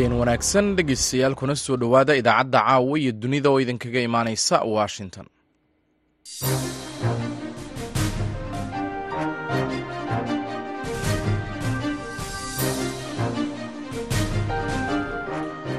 [0.00, 5.26] habeen wanaagsan dhegeystayaal kuna soo dhowaada idaacadda caawa iyo dunida oo idinkaga imaanaysa washington.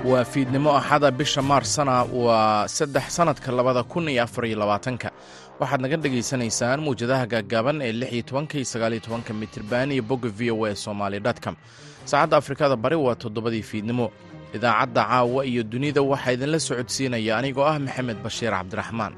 [0.05, 5.11] Waa fiidnimo axada bisha maarsana waa saddex sannadka labada kun iyo afar iyo labaatanka.
[5.59, 10.03] Waxaad naga dhegaysanaysaan muwjadaha gaaggaaban ee lix iyo tobanka iyo sagaal iyo tobanka mitirban iyo
[10.03, 11.55] bogga v o a somaali dotcom
[12.09, 14.05] saacadda afrikada bari waa toddobadii fiidnimo.
[14.55, 19.13] Idaacadda caawa iyo dunida waxaa idinla socodsiinaya anigoo ah maxamed bashiir cabdiraxmaan.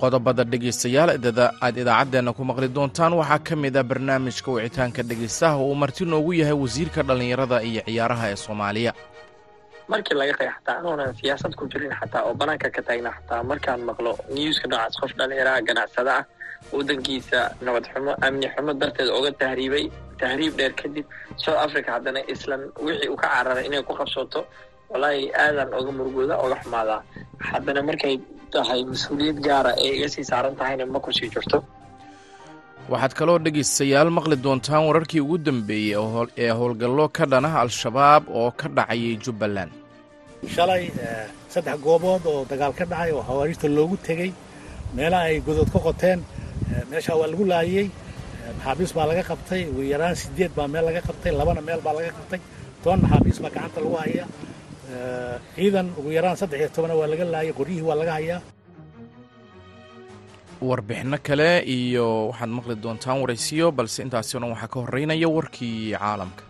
[0.00, 5.74] Qodobada dhegaystayaal aad idaacaddeenna ku maqli doontaan waxaa ka mid a barnaamijka wicitaanka dhegaystaha uu
[5.82, 8.92] marti noogu yahay wasiirka dhallinyarada iyo ciyaaraha ee soomaaliya.
[9.88, 13.80] Markii laga qeex xataa anuunan siyaasad ku jirin xataa oo banaanka ka taagna xataa markaan
[13.88, 16.24] maqlo newska noocaas qof dhallinyaraha ganacsada ah
[16.76, 19.84] waddankiisa nabad xumo amni xumo darteed oga tahriibay
[20.20, 21.06] tahriib dheer kadib
[21.42, 24.40] south africa haddana islan wixii uu ka cararay inay ku qabsooto
[24.90, 27.00] wallaahi aadan oga murugooda oga xumaadaa.
[27.50, 28.14] Haddana markay
[28.52, 31.58] tahay mas'uuliyad gaara ee iga sii saaran tahayna ma ku sii jirto.
[32.92, 35.96] Waxaad kaloo dhegaystayaal maqli doontaan wararkii ugu dambeeyey
[36.44, 39.72] ee howlgallo ka dhana al-shabaab oo ka dhacayay jubbaland.
[40.54, 40.84] Shalay
[41.52, 44.30] saddex goobood oo dagaal ka dhacay oo hawaariijta loogu tegey
[44.96, 46.20] meelaha ay godood ka qoteen
[46.90, 47.86] meeshaa waa lagu laayey
[48.58, 49.62] maxaabiis baa laga qabtay.
[49.70, 51.32] Ugu yaraan sideed baa meel laga qabtay.
[51.38, 52.40] Labana meel baa laga qabtay.
[52.82, 54.26] Toban maxaabiis baa gacanta lagu hayaa.
[55.56, 57.52] Ciidan ugu yaraan saddex iyo tobana waa laga laayay.
[57.58, 58.40] Qoryihii waa laga hayaa.
[60.68, 65.92] Warbixinno kale iyo waxaad maqli doontaan waraysiyo balse intaasi o dhan waxaa ka horreynaya warkii
[66.00, 66.42] caalamka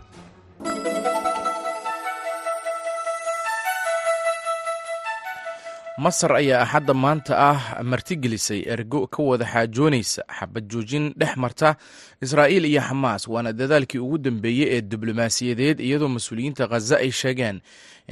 [6.05, 11.77] masar ayaa axadda maanta ah martigelisay ergo ka wada xaajoonaysa xabad joojin dhex marta
[12.25, 17.61] israa'iil iyo xamaas waana dadaalkii ugu dambeeyey ee diblomaasiyadeed iyadoo mas'uuliyiinta khaza ay sheegeen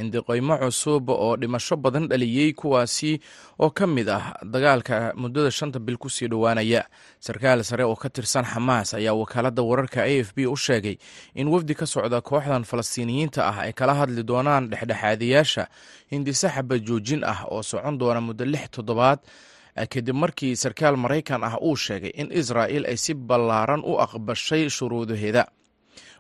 [0.00, 3.20] in diqaymo cusub oo dhimasho badan dhaliyey kuwaasi
[3.60, 6.82] oo ka mid ah dagaalka muddada shanta bil ku sii dhowaanaya.
[7.20, 10.96] Sarkaal sare oo ka tirsan xamaas ayaa wakaaladda wararka a f b u sheegay
[11.34, 15.68] in wafdi ka socda kooxdan falastiiniyiinta ah ay kala hadli doonaan dhexdhexaadayaasha
[16.10, 19.18] hindise xabad joojin ah oo socon doona muddo lix toddobaad
[19.92, 25.44] kadib markii sarkaal maraykan ah uu sheegay in israa'il ay si ballaaran u aqbashay shuruudaheeda.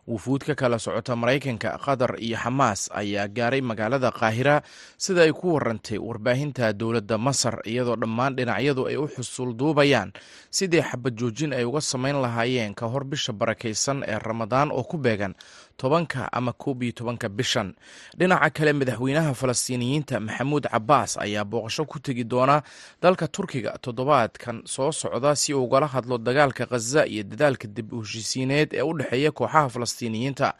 [0.04, 4.56] Wufuud ka kala socota maraykanka qatar iyo xamaas ayaa gaaray magaalada qaahira
[5.04, 10.12] sida ay ku warantay warbaahinta dowladda masar iyadoo dhammaan dhinacyadu ay u xusul duubayaan
[10.58, 15.00] sidii xabad joojin ay uga samayn lahaayeen ka hor bisha barakaysan ee ramadaan oo ku
[15.00, 15.32] beegan
[15.76, 17.74] tobanka ama koob iyo tobanka bishan.
[18.18, 22.62] Dhinaca kale madaxweynaha falastiiniyiinta maxamuud cabbaas ayaa booqasho ku tegi doona
[23.02, 28.00] dalka turkiga toddobaadkan soo socda si uu ugala hadlo dagaalka khaza iyo dadaalka dib u
[28.02, 30.54] heshiisiineed ee u dhexeeya kooxaha falastiiniyiinta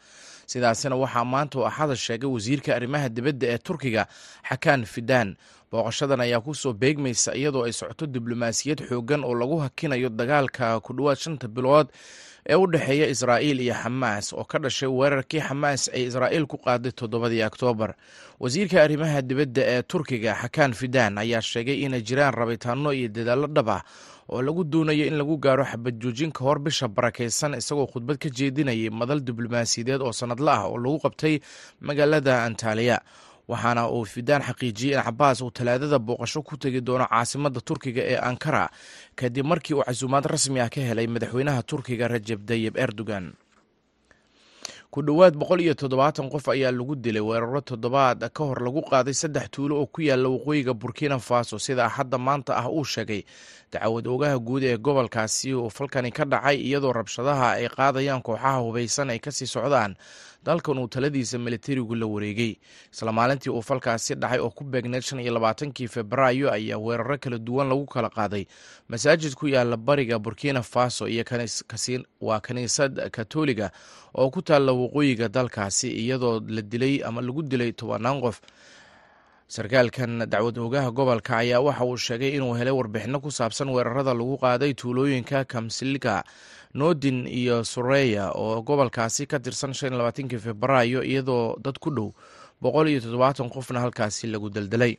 [0.45, 4.03] sidaasina waxaa maanta oo axada sheegay wasiirka arrimaha dibadda ee turkiga
[4.49, 5.35] xakaan fidaan
[5.71, 10.93] booqashadan ayaa ku soo beegmaysa iyadoo ay socoto diblomaasiyad xooggan oo lagu hakinayo dagaalka ku
[10.93, 11.87] dhowaad shanta bilood
[12.49, 16.91] ee u dhexeeya israa'iil iyo xamaas oo ka dhashay weerarkii xamaas ay israa'iil ku qaaday
[16.93, 17.95] toddobadii oktoobar
[18.39, 23.69] wasiirka arrimaha dibadda ee turkiga xakaan fidaan ayaa sheegay inay jiraan rabitaano iyo dadaallo dhab
[23.69, 23.81] ah
[24.33, 28.29] oo lagu doonayo in lagu gaaro xabad joojin ka hor bisha barakaysan isagoo khudbad ka
[28.37, 31.39] jeedinayay madal diblomaasiyadeed oo sannadla ah oo lagu qabtay
[31.87, 32.97] magaalada antaliya
[33.47, 38.17] waxaana uu fidaan xaqiijiyey in cabaas uu talaadada booqasho ku tegi doono caasimadda turkiga ee
[38.29, 38.63] ankara
[39.19, 43.25] kadib markii uu casuumaad rasmi ah ka helay madaxweynaha turkiga rajeb tayib erdogan
[44.95, 49.11] ku dhowaad boqol iyo toddobaatan qof ayaa lagu dilay weeraro toddobaad ka hor lagu qaaday
[49.13, 53.27] saddex tuulo oo ku yaalla waqooyiga burkina faso sida axadda maanta ah uu sheegay.
[53.71, 59.09] Dacwad oogaha guud ee gobolkaasi uu falkani ka dhacay iyadoo rabshadaha ay qaadayaan kooxaha hubaysan
[59.11, 59.99] ay ka sii socdaan
[60.45, 62.53] dalkan uu taladiisa militarigu la wareegay.
[62.93, 67.37] Isla maalintii uu falkaasi dhacay oo ku beegneed shan iyo labaatankii febraayo ayaa weeraro kala
[67.37, 68.45] duwan lagu kala qaaday.
[68.89, 71.23] Masaajid ku yaalla bariga burkina faso iyo
[72.21, 73.71] waa kiniisad katoliga
[74.13, 78.41] oo ku taalla waqooyiga dalkaasi iyadoo la dilay ama lagu dilay tobanaan qof.
[79.47, 84.37] Sarkaalkan dacwad oogaha gobolka ayaa waxa uu sheegay inuu helay warbixino ku saabsan weerarada lagu
[84.41, 86.23] qaaday tuulooyinka kamsilka
[86.75, 92.11] nordin iyo sureya oo gobolkaasi ka tirsan labaatankii febraayo iyadoo dad ku dhow
[93.55, 94.97] qofna halkaasi lagu deldelay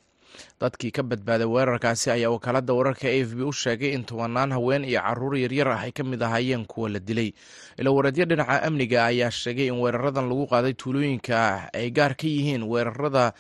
[0.61, 4.85] dadkii ka badbaaday weerarkaasi ayaa wakaalada wararka a f b u sheegay in tobanaan haween
[4.85, 7.33] iyo carruur yaryar ah ay ka mid ahaayeen kuwa la dilay.
[7.81, 13.33] Ilawareedyo dhinaca amniga ayaa sheegay in weeraradan lagu qaaday tuulooyinka ay gaar ka yihiin weerarada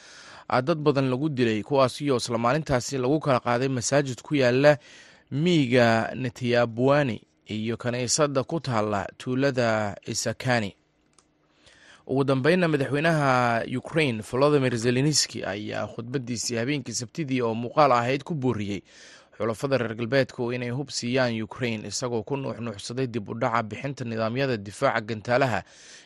[0.48, 4.78] dad badan lagu dilay kuwaasiyo isla maalintaasi lagu kala qaaday masaajid ku yaalla
[5.30, 10.74] miiga netiyabuani iyo kiniisadda ku taalla tuulada isakani.
[12.06, 18.82] Ugu dambeynna madaxweynaha ukrain volodimir zelenski ayaa khudbadiisii habeenkii sabtidii oo muuqaal ahayd ku booriyey
[19.38, 24.56] xulafada reer galbeedku inay hub siiyaan ukrain isagoo ku nuuxnuuxsaday dib u dhaca bixinta nidaamyada
[24.56, 25.62] difaaca gantaalaha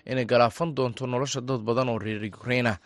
[0.06, 2.78] inay galaafan doonto nolosha dad badan oo reer ukrainah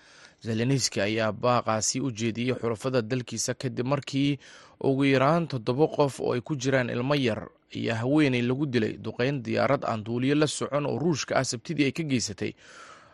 [0.45, 4.39] zelenski ayaa baaqaasi u jeediyey xulafada dalkiisa kadib markii
[4.81, 9.43] ugu yaraan toddoba qof oo ay ku jiraan ilmo yar iyo haweeney lagu dilay duqeyn
[9.43, 12.53] diyaarad aan duuliyo la socon oo ruushka ah sabtidii ay ka geysatay.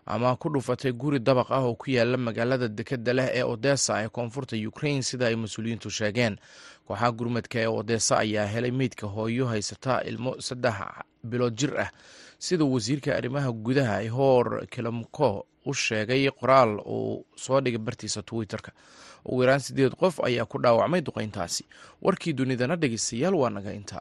[0.06, 4.08] Ama ku dhufatay guri dabaq ah oo ku yaalla magaalada dekeda leh ee odessa ee
[4.08, 6.36] koonfurta ukrain sida ay mas'uuliyiintu sheegeen.
[6.86, 10.74] Kooxaha gurmadka ee odessa ayaa helay meydka hooyo haysata ilmo saddex
[11.24, 11.90] bilood jir ah
[12.46, 15.28] sida wasiirka arrimaha gudaha hor kelamko
[15.68, 18.72] u sheegay qoraal uu soo dhigay bartiisa twitter-ka.
[19.28, 21.62] Ugu yaraan sideed qof ayaa ku dhaawacmay duqeyntaasi
[22.04, 24.00] warkii dunidana dhegeystayaal waa naga intaa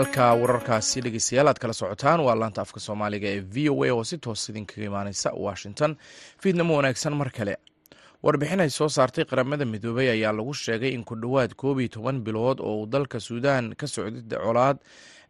[0.00, 4.04] halka wararkaasi dhegeystayaal aad kala socotaan waa laanta afka soomaaliga ee v o a oo
[4.04, 5.96] si toos idinkaga imaaneysa washington.
[6.42, 7.56] Fiidnamo wanaagsan mar kale.
[8.22, 12.20] Warbixin ay soo saartay qaramada midoobay ayaa lagu sheegay in ku dhowaad koob iyo toban
[12.24, 14.78] bilood oo uu dalka suudaan ka socday colaad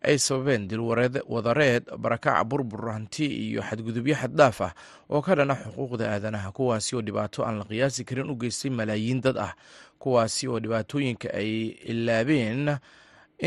[0.02, 4.72] ay sababeen dilwadareed barakaca burbur hanti iyo xadgudubyo xaddhaaf ah
[5.10, 9.20] oo ka dhana xuquuqda aadanaha kuwaasi oo dhibaato aan la qiyaasi karin u geystay malaayiin
[9.20, 9.52] dad ah
[9.98, 11.50] kuwaasi oo dhibaatooyinka ay
[11.90, 12.78] ilaabeen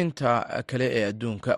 [0.01, 0.31] inta
[0.69, 1.53] kale ee adduunka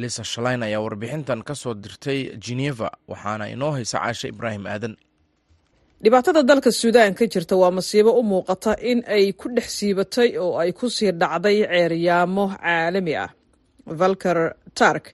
[0.00, 4.94] lisa shalayn ayaa warbixintan ka soo dirtay geneva waxaana inoo haysa caashe ibraahim aadan.
[6.02, 10.52] Dhibaatada dalka suudaan ka jirta waa masiibo u muuqata in ay ku dhex siibatay oo
[10.62, 13.30] ay ku sii dhacday ceeryaamo caalami ah.
[14.00, 14.38] Valker
[14.78, 15.04] tark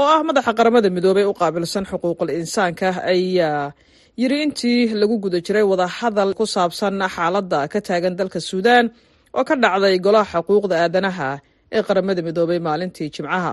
[0.00, 3.72] oo ah madaxa qaramada midoobey u qaabilsan xuquuqul insaanka ayaa
[4.20, 8.86] yiri intii lagu guda jiray wadahadal ku saabsan xaaladda ka taagan dalka suudaan
[9.38, 11.28] oo ka dhacday golaha xuquuqda aadanaha
[11.76, 13.52] ee qaramada midoobay maalintii jimcaha.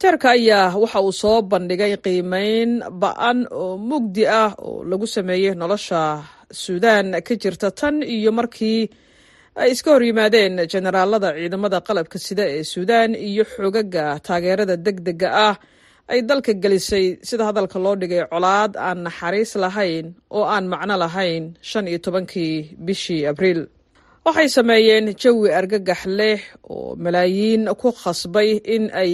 [0.00, 2.70] Teerka ayaa waxa uu soo bandhigay qiimeyn
[3.02, 6.00] ba'an oo mugdi ah oo lagu sameeyey nolosha
[6.62, 7.06] suudaan.
[7.26, 8.80] Ka jirta tan iyo markii
[9.62, 15.28] ay iska hor yimaadeen jenaraalada ciidamada qalabka sida ee suudaan iyo xogaga taageerada deg dega
[15.48, 15.54] ah
[16.12, 17.06] ay dalka gelisay.
[17.28, 20.06] Sida hadalka loo dhigay colaad aan naxariis lahayn
[20.36, 22.54] oo aan macno lahayn shan iyo tobankii
[22.86, 23.60] bishii abriil
[24.30, 26.40] waxay sameeyeen jawi argagax leh
[26.72, 29.12] oo malaayiin ku khasbay in ay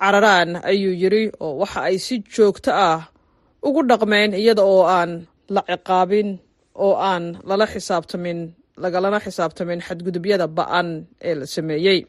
[0.00, 3.00] cararaan ayuu yiri oo waxa ay si joogto ah
[3.66, 5.10] ugu dhaqmeen iyada oo aan
[5.54, 6.28] la ciqaabin
[6.84, 8.38] oo aan lala xisaabtamin
[8.82, 10.88] lagalana xisaabtamin xadgudubyada ba'an
[11.28, 12.00] ee la sameeyey.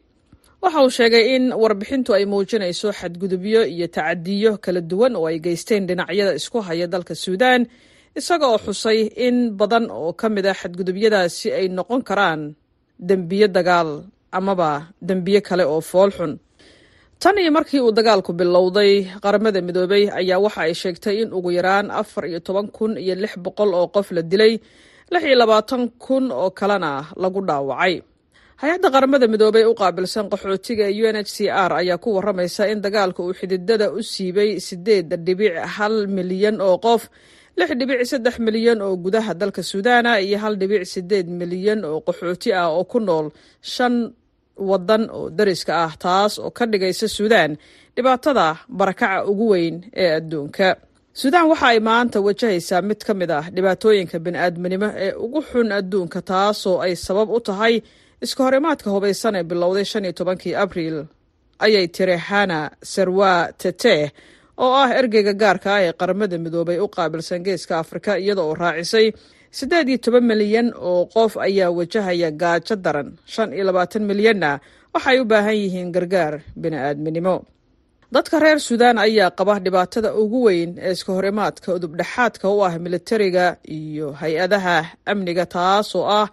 [0.63, 5.83] Waxa uu sheegay in warbixintu ay muujinayso xadgudubyo iyo tacadiyo kala duwan oo ay geysteen
[5.89, 7.61] dhinacyada isku haya dalka suudaan
[8.17, 12.41] isaga oo xusay in badan oo ka mid a xadgudubyadaasi ay noqon karaan
[13.09, 13.89] dembiyo dagaal
[14.37, 14.69] amaba
[15.07, 16.33] dembiyo kale oo foolxun
[17.21, 21.87] tan iyo markii uu dagaalku bilowday qaramada midoobey ayaa waxa ay sheegtay in ugu yaraan
[22.01, 24.53] afar iyo toban kun iyo lix boqol oo qof la dilay
[25.11, 27.95] lix iyo labaatan kun oo kalena lagu dhaawacay.
[28.61, 32.79] Hay'adda qaramada midoobey u qaabilsan qaxootiga u n h c r ayaa ku waramaysa in
[32.83, 37.01] dagaalka uu xididada u siibay sideed dhibic hal milyan oo qof
[37.59, 42.49] lix dhibic saddex milyan oo gudaha dalka suudaana iyo hal dhibic sideed milyan oo qaxooti
[42.61, 43.27] ah oo ku nool
[43.73, 43.95] shan
[44.69, 47.51] wadan oo dariska ah taas oo ka dhigaysa suudaan
[47.95, 48.47] dhibaatada
[48.79, 50.67] barakaca ugu weyn ee adduunka.
[51.19, 56.19] Suudaan waxa ay maanta wajahaysaa mid ka mid ah dhibaatooyinka bini-aadminimo ee ugu xun adduunka
[56.31, 57.75] taasoo ay sabab u tahay
[58.25, 60.97] iska horimaadka hubaysan ee bilowday shan iyo tobankii abriil
[61.65, 62.59] ayay tiri hana
[62.93, 63.95] sarwa tete
[64.63, 69.07] oo ah ergeyga gaarka ah ee qaramada midoobay u qaabilsan geeska afrika iyada oo raacisay
[69.57, 73.09] siddeed iyo toban milyan oo qof ayaa wajahaya gaajo daran.
[73.33, 74.51] Shan iyo labaatan milyanna
[74.93, 77.35] waxay u baahan yihiin gargaar bini-aadminimo.
[78.15, 83.45] Dadka reer suudaan ayaa qaba dhibaatada ugu weyn ee iska horimaadka udubdhexaadka u ah militariga
[83.77, 84.77] iyo hay'adaha
[85.11, 86.27] amniga taas oo ah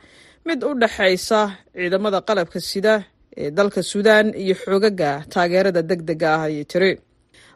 [0.48, 1.40] mid u dhexaysa
[1.76, 2.94] ciidamada qalabka sida
[3.42, 6.92] ee dalka suudaan iyo xoogaga taageerada deg dega ah ayay tiri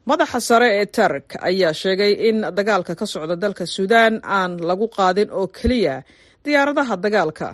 [0.08, 5.28] madaxa sare ee tark ayaa sheegay in dagaalka ka socda dalka suudaan aan lagu qaadin
[5.38, 5.96] oo keliya
[6.44, 7.48] diyaaradaha dagaalka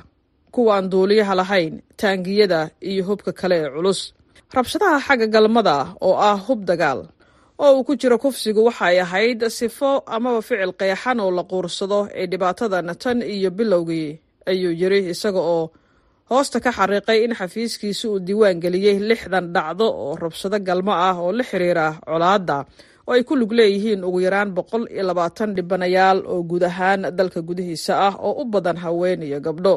[0.54, 2.60] kuwa aan duuliyaha lahayn taangiyada
[2.90, 4.00] iyo hubka kale ee culus.
[4.56, 5.76] Rabshadaha xagga galmada
[6.06, 7.00] oo ah hub dagaal
[7.64, 12.26] oo uu ku jiro kufsigu waxay ahayd sifo amaba ficil qeexan oo la quursado ee
[12.30, 14.10] dhibaatadan tan iyo bilowgii
[14.50, 15.64] ayuu yiri isaga oo
[16.30, 21.30] hoosta ka xariiqay in xafiiskiisa uu diiwaan geliyey lixdan dhacdo oo rabshado galmo ah oo
[21.38, 22.56] la xiriira colaadda
[23.06, 27.40] oo ay ku lug leeyihiin ugu yaraan boqol iyo labaatan dhibanayaal oo guud ahaan dalka
[27.48, 29.74] gudihiisa ah oo u badan haween iyo gabdho.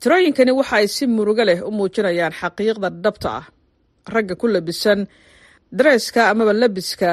[0.00, 3.44] Tirooyinkani waxa ay si murugo leh u muujinayaan xaqiiqda dhabta ah
[4.14, 5.00] ragga ku labisan
[5.78, 7.10] dareeska amaba labiska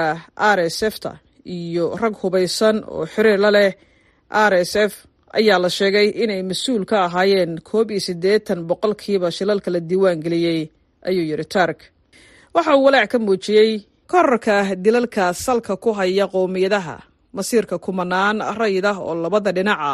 [0.55, 1.11] r s f ta
[1.55, 3.71] iyo rag hubaysan oo xiriir la leh
[4.51, 4.93] r s f
[5.39, 10.61] ayaa la sheegay inay mas'uul ka ahaayeen koob iyo siddeetan boqolkiiba shilalka la diiwaan geliyey
[11.07, 11.79] ayuu yidhi tark.
[12.55, 13.71] Waxa uu walaac ka muujiyey
[14.11, 16.95] korarka dilalka salka ku haya qowmiyadaha
[17.37, 19.91] masiirka kumanaan rayid ah oo labada dhinaca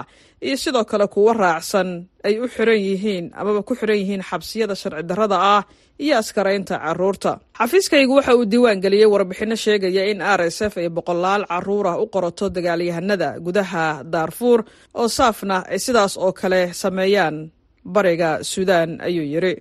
[0.48, 1.90] iyo sidoo kale kuwo raacsan
[2.28, 5.64] ay u xiran yihiin amaba ku xiran yihiin xabsiyada sharci darrada ah
[6.04, 7.32] iyo askaraynta carruurta.
[7.60, 11.98] Xafiiskaygu waxa uu diiwaan geliyey warbixinno sheegaya in r s f ay boqolaal carruur ah
[12.04, 14.60] u qorato dagaalyahanada gudaha daarfuur
[15.00, 17.38] oo saafna ay sidaas oo kale sameeyaan.
[17.96, 19.54] Bariga suudaan ayuu yidhi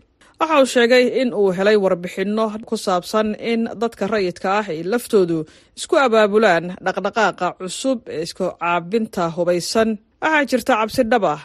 [0.42, 5.38] waxa uu sheegay in uu helay warbixinno ku saabsan in dadka rayidka ah ay laftoodu
[5.78, 9.88] isku abaabulaan dhaqdhaqaaqa cusub ee isku caabinta hubaysan.
[10.22, 11.40] Waxaa jirta cabsi dhab ah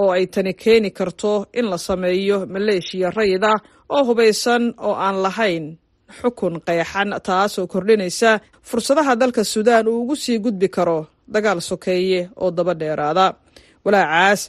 [0.00, 3.58] oo ay tani keeni karto in la sameeyo maleeshiya rayid ah
[3.94, 5.64] oo hubaysan oo aan lahayn
[6.18, 8.30] xukun qeexan taasoo kordhinaysa
[8.68, 10.98] fursadaha dalka suudaan uu ugu sii gudbi karo
[11.34, 13.26] dagaal sokeeye oo daba dheeraada.
[13.84, 14.40] Walaacaas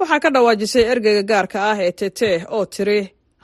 [0.00, 3.00] waxaa ka dhawaajisay ergeyga gaarka ah ee tete oo tiri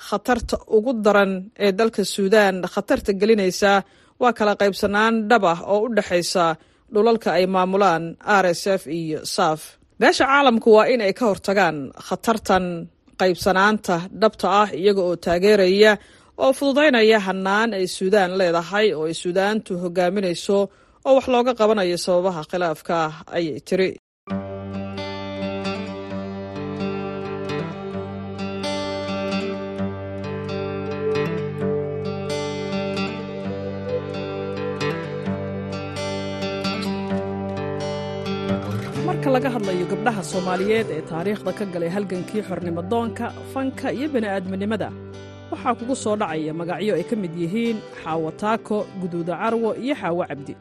[0.08, 1.32] khatarta ugu daran
[1.64, 2.56] ee dalka suudaan.
[2.74, 3.72] Khatarta gelinaysa
[4.22, 6.44] waa kala qaybsanaan dhab ah oo u dhexaysa
[6.94, 8.04] dhulalka ay maamulaan
[8.42, 9.60] r s f iyo saf
[10.00, 12.64] beesha caalamku waa in ay ka hortagaan khatartan
[13.20, 15.92] qaybsanaanta dhabta ah iyaga oo taageeraya
[16.44, 20.58] oo fududaynaya hannaan ay suudaan leedahay oo ay suudaantu hogaaminayso
[21.08, 22.96] oo wax looga qabanayo sababaha khilaafka
[23.36, 23.88] ayay tiri
[39.24, 44.88] marka laga hadlayo gabdhaha soomaaliyeed ee taariikhda ka galay halgankii xornimodoonka fanka iyo bini'aadminimada
[45.50, 50.22] waxaa kugu soo dhacaya magacyo ay ka mid yihiin xaawo taako guduuda carwo iyo xaawo
[50.30, 50.52] cabdi.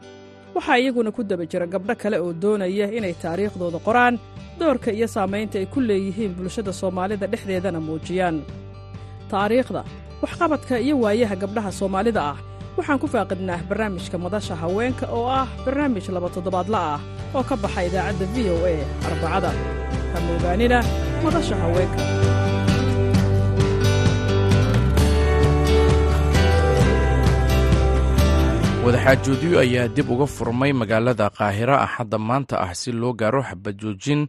[0.54, 4.14] Waxaa iyaguna ku daba jira gabdho kale oo doonaya inay taariikhdooda qoraan
[4.60, 8.36] doorka iyo saamaynta ay ku leeyihiin bulshada soomaalida dhexdeedana muujiyaan.
[9.30, 9.84] Taariikhda
[10.22, 12.36] waxqabadka iyo waayaha gabdhaha soomaalida ah
[12.76, 17.00] waxaan ku faaqidnaa barnaamijka madasha haweenka oo ah barnaamij laba toddobaadla ah
[17.36, 18.74] oo ka baxa idaacadda v o a
[19.08, 19.50] arbacada.
[20.12, 20.78] Ha moogaanina
[21.24, 22.00] madasha haweenka.
[28.84, 34.20] Wadaxaajoodyo ayaa dib uga furmay magaalada qaahira axadda maanta ah si loo gaaro xabajoojin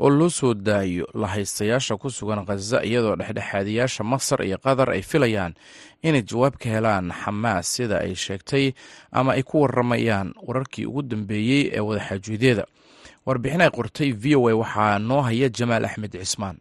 [0.00, 5.54] oo loo soo daayo lahaystayaasha ku sugan khaza iyadoo dhexdhexaadiyaasha masar iyo qatar ay filayaan
[6.02, 8.72] inay jawaab ka helaan xamaas sida ay sheegtay
[9.12, 12.64] ama ay ku waramayaan wararkii ugu dambeeyey ee wadaxaajoodyada
[13.26, 16.56] warbixin ay qortay v o a waxaa noo haya jamaal axmed cismaan.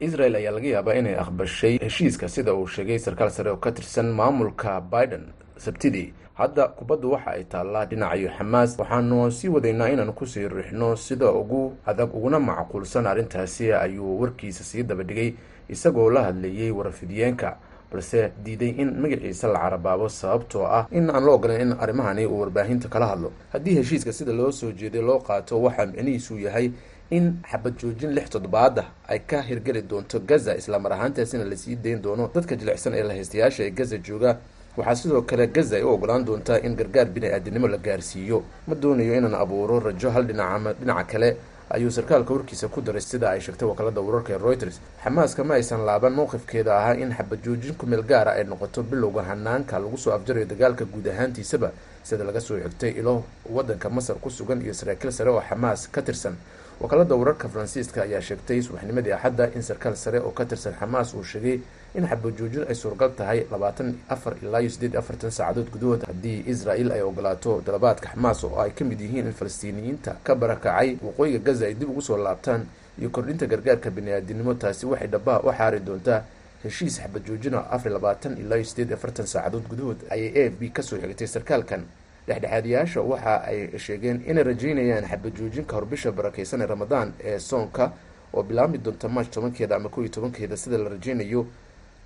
[0.00, 4.12] Israel ayaa laga yaabaa inay aqbashay heshiiska sida uu sheegay sarkaal sare oo ka tirsan
[4.18, 5.24] maamulka biden
[5.56, 8.78] sabtidii hadda kubaddu waxa ay taallaa dhinacayo xamaas.
[8.78, 14.64] Waxaanu sii wadaynaa inaanu ku sii riixno sida ugu adag uguna macquulsan arrintaasi ayuu warkiisa
[14.64, 15.32] sii dabadhigay
[15.68, 17.56] isagoo la hadlayey warfidiyeenka
[17.92, 22.40] balse diiday in magaciisa la carabaabo sababtoo ah in aan la ogolayn in arrimahani uu
[22.40, 23.32] warbaahinta kala hadlo.
[23.52, 26.70] Haddii heshiiska sida loo soo jeeday loo qaato waxaa micnihiisu yahay
[27.10, 31.76] in xabad joojin lix toddobaad ah ay ka hirgeli doonto gaza islamar ahaantaasina la sii
[31.76, 34.36] dayn doono dadka jilicsan ee lahaystayaasha ee gaza jooga
[34.78, 38.42] waxaa sidoo kale gaza ay u ogolaan doontaa in gargaar bini-aadinimo la gaarsiiyo.
[38.68, 41.36] Ma doonayo inaan abuuro rajo hal dhinac ama dhinaca kale
[41.70, 44.80] ayuu sarkaalka warkiisa ku daray sida ay sheegtay wakaalada wararka ee reuters.
[45.04, 49.96] Xamaaska ma aysan laaban mowqifkeeda ahaa in xabajoojin kumeel gaara ay noqoto bilowga hanaanka lagu
[49.98, 51.70] soo afjarayo dagaalka guud ahaantiisaba
[52.04, 56.02] sida laga soo xigtay ilo wadanka masar ku sugan iyo saraakiil sare oo xamaas ka
[56.02, 56.36] tirsan.
[56.80, 61.24] Wakaalada wararka faransiiska ayaa sheegtay subaxnimadii axadda in sarkaal sare oo ka tirsan xamaas uu
[61.24, 61.60] sheegay
[61.94, 66.92] in xabajoojin ay suuragal tahay labaatan afar ilaa iyo sideed afartan saacadood gudahood haddii israel
[66.92, 71.66] ay ogolaato dalabaadka xamaas oo ay ka mid yihiin in falastiiniyiinta ka barakacay waqooyiga gaza
[71.66, 72.66] ay dib ugu soo laabtaan
[73.00, 76.22] iyo kordhinta gargaarka bini-aadinimo taasi waxay dhabaha u xaari doontaa
[76.64, 80.82] heshiis xabajoojina afar labaatan ilaa iyo sideed afartan saacadood gudahood ayay a f b ka
[80.82, 81.82] soo xigtay sarkaalkan.
[82.28, 87.92] Dhexdhexaadiyaasha waxa ay sheegeen inay rajeynayaan xabajoojinka horbisha barakeysan ee ramadaan ee soonka
[88.34, 91.46] oo bilaabmi doonta march tobankeeda ama kow iyo tobankeeda sida la rajeynayo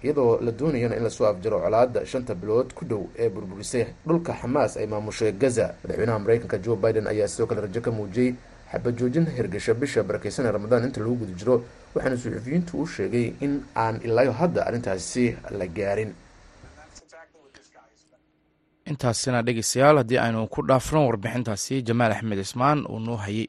[0.02, 4.32] iyadoo la doonayana in la soo afjaro colaada shanta bilood ku dhow ee burburisay dhulka
[4.40, 5.75] xamaas ay maamushay gaza.
[5.85, 8.35] Madaxweynaha mareykanka joe biden ayaa sidoo kale rajo ka muujiyey
[8.73, 13.62] xabajoojin hirgasha bisha barakeysan ee ramadaan inta lagu guda jiro waxaana suxufiyiintu u sheegay in
[13.76, 16.12] aan ilaayo hadda arrintaasi la gaarin.
[18.90, 23.47] Intaasina dhegeystayaal haddii aynu ku dhaafno warbixintaasi jamaal axmed cismaan uu noo hayey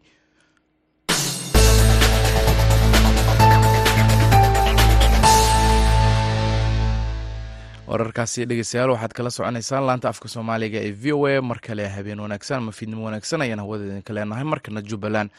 [7.88, 11.42] wararkaasi dhegeystayaal waxaad kala soconaysaan laanta afka soomaaliga ee v o a.
[11.42, 15.30] Mar kale habeen wanaagsan ama fiidnimo wanaagsan ayaan hawada idinka leenahay markana jubbaland.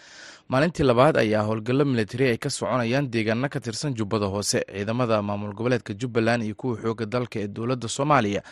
[0.49, 5.55] Maalintii labaad ayaa howlgallo militari ay ka soconayaan deegaano ka tirsan jubbada hoose ciidamada maamul
[5.55, 8.43] goboleedka jubbaland iyo kuwa xooga dalka ee dowladda soomaaliya.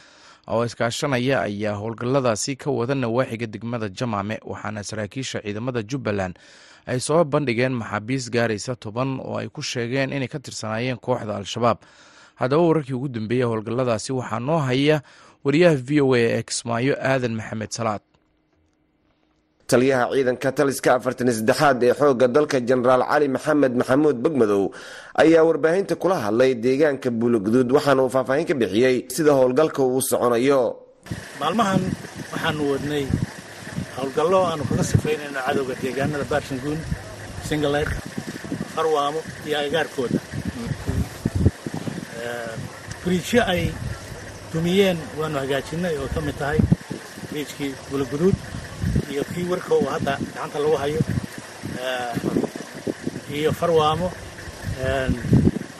[0.49, 6.35] Oo iskaashanaya ayaa howlgalladaasi ka wada nawaaxiga degmada jamaame waxaana saraakiisha ciidamada jubbaland
[6.87, 11.79] ay soo bandhigeen maxaabiis gaaraysa toban oo ay ku sheegeen inay ka tirsanaayeen kooxda al-shabaab
[12.43, 14.97] haddaba wararkii ugu dambeeyey howlgalladaasi waxaa noo haya
[15.45, 18.03] wariyaha v o a ee kismaayo aadan maxamed salaad.
[19.71, 24.63] Taliyaha ciidanka taliska afartan saddexaad ee xoogga dalka jenaraal cali maxamed maxamuud begmadow
[25.23, 30.63] ayaa warbaahinta kula hadlay deegaanka buuloguduud waxaana uu faahfaahin ka bixiyey sida howlgalka uu soconayo.
[31.41, 31.83] Maalmahan
[32.33, 33.05] waxaanu wadnay
[33.97, 36.79] howlgallo aanu kaga sifaynayno cadowga deegaanada baarsanguun
[37.49, 37.91] singaleed
[38.75, 40.19] farwaamo iyo agaarkooda
[43.05, 43.62] biriijyo ay
[44.52, 46.59] dumiyeen waanu hagaajinay oo ka mid tahay
[47.31, 48.37] biriijkii buuloguduud
[49.12, 51.00] iyo kii warka uu hadda gacanta lagu hayo
[53.38, 54.09] iyo farwaamo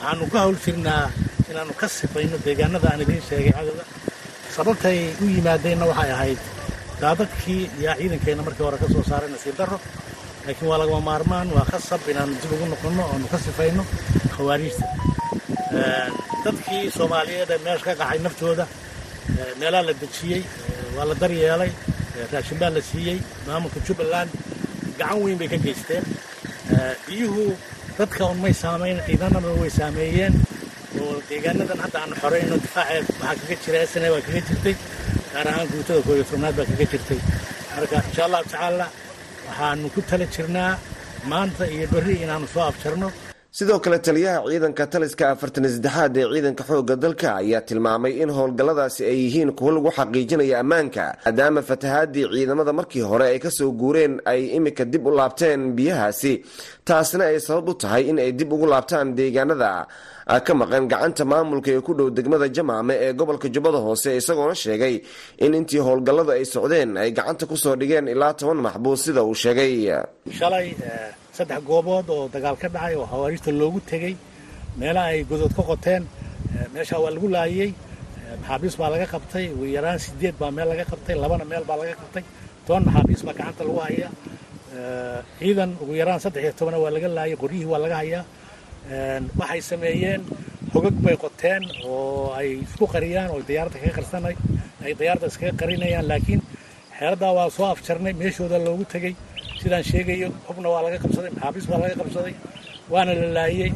[0.01, 1.05] waxaanu ka hawl jirnaa
[1.51, 3.85] inaannu ka sifayno deegaanada aan idiin sheegay cadowga
[4.57, 6.41] sababtay u yimaadeenna waxay ahayd
[7.03, 9.79] daadadkii yaa ciidankeenna markii hore ka soo saaray nasiib darro.
[10.47, 13.83] Laakiin waa lagama maarmaan waa khasab inaannu dib ugu noqonno oonu ka sifayno
[14.35, 14.87] khawaariijta
[16.45, 18.65] dadkii soomaaliyeed ee meesha ka qaxay naftooda
[19.61, 20.43] meelaa la dejiyey
[20.97, 21.71] waa la daryeelay
[22.33, 24.31] raashin baa la siiyey maamulka jubbaland
[24.99, 26.05] gacan weyn bay ka geysteen.
[27.07, 27.45] Biyuhu
[27.99, 30.35] dadka un may saamayn ciidanana way saameeyeen.
[31.01, 34.75] Oo deegaanadan hadda aanu xorayno difaaceed waxaa kaga jira sna waa kaga jirtay
[35.33, 37.21] gaar ahaan guutada koob iyo tobnaad baa kaga jirtay.
[37.77, 38.87] Marka insha allahu tacaala
[39.49, 40.73] waxaanu ku tala jirnaa
[41.31, 43.09] maanta iyo berri inaanu soo afjarno
[43.59, 49.03] sidoo kale taliyaha ciidanka taliska afartan saddexaad ee ciidanka xoogga dalka ayaa tilmaamay in howlgalladaasi
[49.11, 54.15] ay yihiin kuwo lagu xaqiijinaya ammaanka maadaama fatahaadii ciidamada markii hore ay ka soo guureen
[54.33, 56.33] ay imika dib u laabteen biyahaasi.
[56.89, 59.71] Taasna ay sabab u tahay in ay dib ugu laabtaan deegaanada.
[60.47, 64.95] Ka maqan gacanta maamulka ee ku dhow degmada jamaame ee gobolka jubbada hoose isagoona sheegay
[65.45, 69.35] in intii howlgalladu ay socdeen ay gacanta ku soo dhigeen ilaa toban maxbuus sida uu
[69.43, 69.75] sheegay.
[70.39, 70.69] Shalay
[71.37, 74.15] saddex goobood oo dagaal ka dhacay oo hawaariijta loogu tegey
[74.81, 76.03] meelaha ay godood ka qoteen
[76.75, 77.71] meeshaa waa lagu laayey
[78.41, 79.45] maxaabiis baa laga qabtay.
[79.55, 81.15] Ugu yaraan sideed baa meel laga qabtay.
[81.23, 82.25] Labana meel baa laga qabtay.
[82.67, 84.11] Toban maxaabiis baa gacanta lagu hayaa.
[85.39, 87.37] Ciidan ugu yaraan saddex iyo tobana waa laga laayay.
[87.43, 88.25] Qoryihii waa laga hayaa.
[89.41, 90.21] Waxay sameeyeen
[90.73, 94.35] hogag bay qoteen oo ay isku qariyaan oo diyaaradda kaga qarsanay
[94.85, 96.07] ay diyaaradda iskaga qarinayaan.
[96.11, 96.41] Laakiin
[96.99, 98.13] xeeladdaa waa soo afjarnay.
[98.21, 99.13] Meeshooda loogu tegey
[99.63, 102.35] sidaan sheegayo hubna waa laga qabsaday maxaabiis baa laga qabsaday
[102.93, 103.71] waana la laayey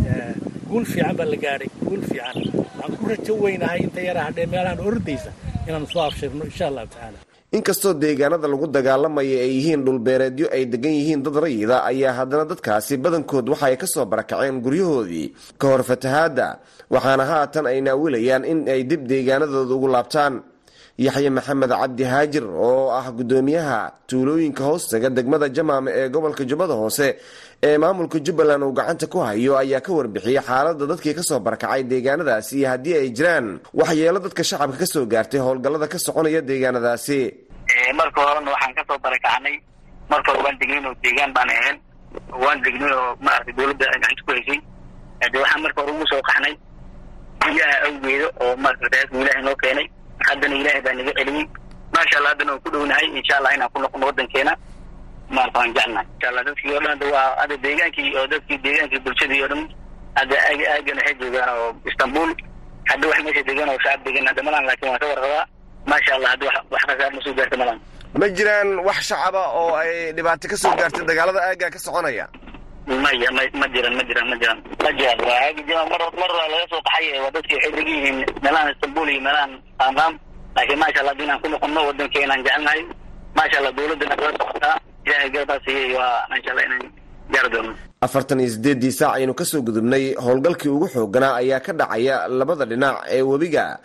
[0.70, 2.36] guul fiican baa la gaadhay guul fiican.
[2.78, 5.30] Waxaan ku rajo weynahay inta yara hadhee meelahan ordaysa
[5.68, 7.18] inaanu soo afshirno insha allahu tacaala.
[7.56, 12.94] Inkastoo deegaanada lagu dagaalamaya ay yihiin dhulbeereedyo ay degan yihiin dad rayida ayaa haddana dadkaasi
[13.04, 15.26] badankood waxa ay ka soo barakaceen guryahoodii.
[15.60, 16.48] Ka hor fatahaadda
[16.94, 20.34] waxaana haatan ay naawilayaan in ay dib deegaanadooda ugu laabtaan
[20.98, 23.78] yaxye maxamed cabdi haajir oo ah guddoomiyaha
[24.08, 27.06] tuulooyinka hoostaga degmada jamaame ee gobolka jubbada hoose
[27.62, 31.82] ee maamulka jubbaland uu gacanta ku hayo ayaa ka warbixiyey xaaladda dadkii ka soo barakacay
[31.84, 33.60] deegaanadaasi iyo haddii ay jiraan.
[33.74, 37.18] Waxyeelo dadka shacabka ka soo gaartay howlgallada ka soconaya deegaanadaasi.
[37.98, 39.54] Marka horena waxaan ka soo barakacnay
[40.10, 41.76] marka hore waan degnayn oo deegaan baan ahayn.
[42.42, 44.58] Waan degnay oo maaragtay dawladda gacanta ku haysay
[45.32, 46.54] de waxaan marka hore ugu soo qaxnay.
[47.40, 49.86] Biyaha awgeeda oo maarata raasku ilaahay noo keenay
[50.28, 51.44] haddana ilaahay baa naga celiyey
[51.94, 54.52] maasha allah haddana waan ku dhownahay insha allah inaan ku noqono waddankeena
[55.36, 59.00] maarata waan jecnahay insha allah dadkii oo dhan hadda waa hadda deegaankii oo dadkii deegaankii
[59.06, 59.62] bulshadii oo dhan
[60.18, 62.30] hadda aag aagan waxay joogaan oo istanbul.
[62.90, 65.44] Hadda wax meesha degan oo shacab degan hadda malan laakiin waan ka warqabaa.
[65.90, 67.78] Maasha allah hadda wax kasaar ma soo gaarta malan
[68.20, 72.26] ma jiraan wax shacaba oo ay dhibaato ka soo gaartay dagaalada aagga ka soconaya
[72.86, 76.30] maya ma ma jiran ma jiran ma jiran ma jiran waa aagi jima mar mar
[76.38, 78.18] waa laga soo qaxay waa dadkii waxay degan yihiin.
[78.42, 80.14] Meelahan istanbul iyo meelahan raamraam
[80.56, 82.80] laakiin maasha allah haddii inaan ku noqono waddankeenaan jecelnahay
[83.36, 86.84] maasha allah dawladdana kala socotaa ilaahay garabaa siiyey waa maasha allah inaan
[87.32, 87.72] gaari doono.
[88.06, 92.64] Afartan iyo sideeddii saac aynu ka soo gudubnay howlgalkii ugu xooganaa ayaa ka dhacaya labada
[92.70, 93.78] dhinac ee webiga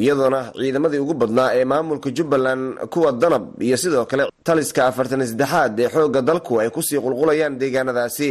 [0.00, 5.80] iyadoona ciidamadii ugu badnaa ee maamulka jubbaland kuwa danab iyo sidoo kale taliska afartan saddexaad
[5.80, 8.30] ee xoogga dalku ay ku sii qulqulayaan deegaanadaasi.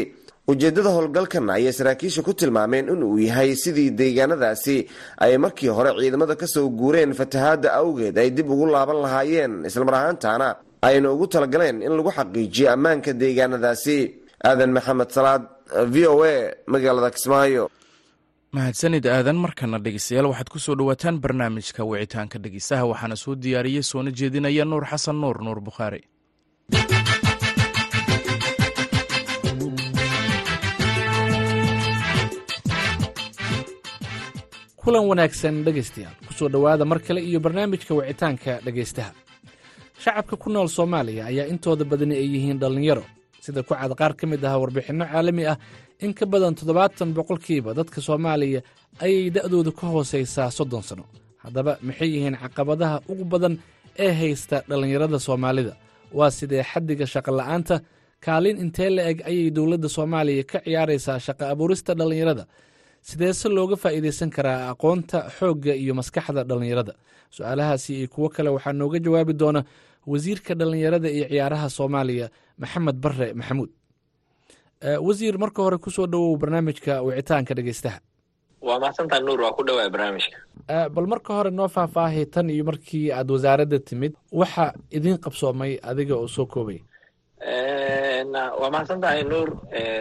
[0.51, 4.77] Ujeeddada howlgalkan ayay saraakiisha ku tilmaameen inuu yahay sidii deegaanadaasi
[5.23, 9.53] ay markii hore ciidamada ka soo guureen fatahaada awgeed ay dib ugu laaban lahaayeen.
[9.69, 10.47] Islamar ahaantaana
[10.81, 13.97] ayna ugu talagaleen in lagu xaqiijiyo ammaanka deegaanadaasi.
[14.49, 15.43] Aadan maxamed salaad
[15.93, 16.33] v o a
[16.73, 17.63] magaalada kismaayo
[18.57, 24.11] mahadsanid aadan markana dhegeystayaal waxaad ku soo dhowaataan barnaamijka wicitaanka dhegeystaha waxaana soo diyaariyey soona
[24.19, 26.01] jeedinaya nuur xasan nuur nuur bukhaari
[34.81, 39.11] kulan wanaagsan dhegaystayaal ku soo dhowaada mar kale iyo barnaamijka wicitaanka dhegaystaha
[40.03, 43.05] shacabka ku nool soomaaliya ayaa intooda badani ay yihiin dhallinyaro
[43.43, 45.57] sida ku cad qaar ka mid ah warbixinno caalami ah.
[46.05, 48.61] In ka badan toddobaatan boqolkiiba dadka soomaaliya
[49.05, 51.05] ayay da'doodu ka hoosaysaa soddon sanno
[51.43, 53.53] haddaba maxay yihiin caqabadaha ugu badan
[54.05, 55.73] ee haysta dhallinyarada soomaalida?
[56.17, 57.75] Waa sidee xaddiga shaqola'aanta
[58.25, 62.43] kaalin intee la eg ayay dowladda soomaaliya ka ciyaaraysaa shaqa abuurista dhallinyarada?
[63.07, 66.93] Sideese looga faa'iidaysan karaa aqoonta xoogga iyo maskaxda dhallinyarada?
[67.35, 69.61] Su'aalahaasi iyo kuwo kale waxaa nooga jawaabi doona
[70.07, 73.69] wasiirka dhallinyarada iyo ciyaaraha soomaaliya maxamed bare maxamuud.
[75.07, 77.99] Wasiir marka hore ku soo dhowow barnaamijka wicitaanka dhegeystaha.
[78.61, 79.41] Waa mahadsantaa nuur?
[79.41, 80.37] Waa ku dhawaay barnaamijka?
[80.93, 86.15] Bal marka hore noo faahfaahay tan iyo markii aad wasaaradda timid waxa idiin qabsoomay adiga
[86.15, 86.79] oo soo koobay.
[88.59, 89.49] Waa mahadsan tahay nuur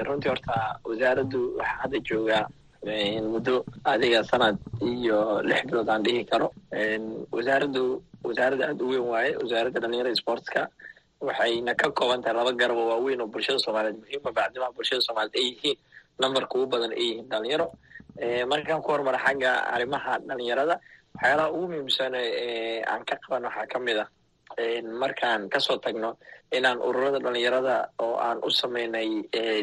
[0.06, 2.44] runtii horta wasaaraddu waxaa hadda joogaa
[2.84, 6.48] muddo adiga sanad iyo lix bilood aan dhihi karo
[7.32, 10.68] wasaaraddu wasaaradda aada u weyn waaye wasaaradda dhalinyarada sportska
[11.20, 15.44] waxayna ka kooban tahay laba garabo waaweyn oo bulshada soomaaliyeed muhiima bacdimaa bulshada soomaaliyed ay
[15.52, 15.76] yihiin
[16.20, 17.66] numberka ugu badan ay yihiin dhalinyaro
[18.48, 20.80] markaan ku hormara xagga arrimaha dhalinyarada
[21.14, 22.14] waxyaalaha ugu muhiimsan
[22.88, 24.08] aan ka qaban waxaa ka mid ah
[25.02, 26.16] markaan ka soo tagno
[26.56, 29.08] inaan ururada dhalinyarada oo aan u sameynay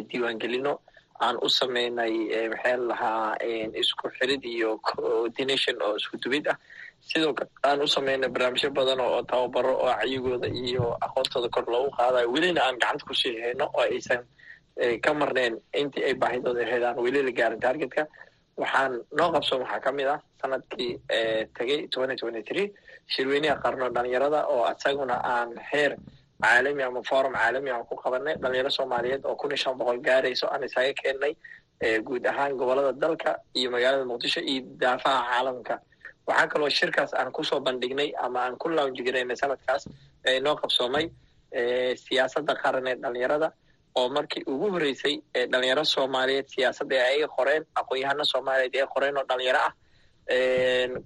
[0.09, 0.73] diiwaangelino
[1.25, 2.13] aan u sameynay
[2.51, 3.35] maxaa lahaa
[3.81, 6.57] isku xirid iyo coordination oo isku dubid ah.
[7.09, 11.91] Sidoo kale aan u sameynay barnaamijyo badan oo tababaro oo caygooda iyo aqoontooda kor loogu
[11.97, 12.27] qaadayo.
[12.33, 14.21] Welina aan gacanta ku sii hayno oo aysan
[15.03, 18.03] ka marneen intii ay baahidooda ahayd aan weli la gaarin targetka.
[18.57, 20.91] Waxaan noo qabsoon waxaa ka mid ah sannadkii
[21.57, 22.67] tegey
[23.13, 25.95] shirweynaha qarno dhalinyarada oo isaguna aan heer
[26.43, 30.45] caalami ama forum caalami aan ku qabanay dhalinyaro soomaaliyeed oo kun iyo shan boqol gaarayso
[30.53, 31.33] aan isaga keennay
[32.07, 35.75] guud ahaan gobollada dalka iyo magaalada muqdisho iyo daafaha caalamka
[36.27, 39.83] waxaa kaloo shirkaas aan ku soo bandhignay ama aan ku launjigaraynay sanadkaas
[40.45, 41.05] noo qabsoomay
[42.05, 43.47] siyaasadda qaran ee dhalinyarada
[43.99, 45.15] oo markii ugu horreysay
[45.51, 49.73] dhalinyaro soomaaliyeed siyaasadda ay qoreen aqoon-yahano soomaaliyeed ee qoreen oo dhalinyaro ah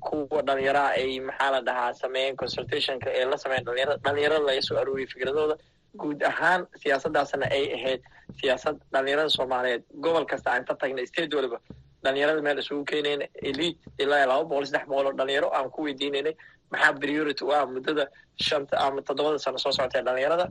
[0.05, 4.77] kuwa dhalinyaraha ay maxaa la dhahaa sameeyeen consultationka ee la sameeyen dhalinyarada dhalinyarada laga soo
[4.81, 5.55] arooriyay fikradooda
[6.01, 8.01] guud ahaan siyaasaddaasna ay ahayd
[8.41, 9.83] siyaasad dhalinyarada soomaaliyeed.
[10.05, 11.59] Gobol kasta aan ka tagnay state waliba
[12.03, 16.35] dhalinyarada meel isugu keenayna elite ilaa laba boqol saddex boqol oo dhalinyaro aan ku weydiinaynay.
[16.71, 18.05] Maxaa priority u ah muddada
[18.47, 20.45] shanta ama toddobada sano soo socotee dhalinyarada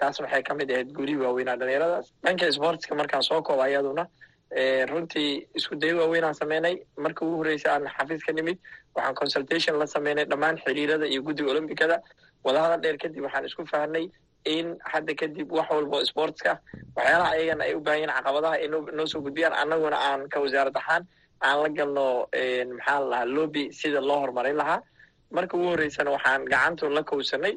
[0.00, 4.04] taas waxay ka mid ahayd guulihii waaweynaa dhalinyaradaas dhanka sportska markaan soo kooba ayaduna
[4.52, 6.76] runtii isku dayo waaweynaan sameynay.
[6.96, 8.58] Marka ugu horreysay aan xafiis ka nimid
[8.96, 12.00] waxaan consultation la sameynay dhammaan xiriirada iyo guddiga olombicada
[12.44, 14.08] wadahadal dheer kadib waxaan isku fahnay
[14.44, 16.58] in hadda kadib wax walbo sportska
[16.96, 19.52] waxyaalaha ayagana ay u baahan yihiin caqabadaha ay noo soo gudbiyaan.
[19.52, 21.02] Annaguna aan ka wasaarad ahaan
[21.42, 22.06] aan la galno
[22.76, 24.80] maxaa la lahaa lobby sida loo horumarin lahaa.
[25.30, 27.54] Marka ugu horreysana waxaan gacantu la kowsanay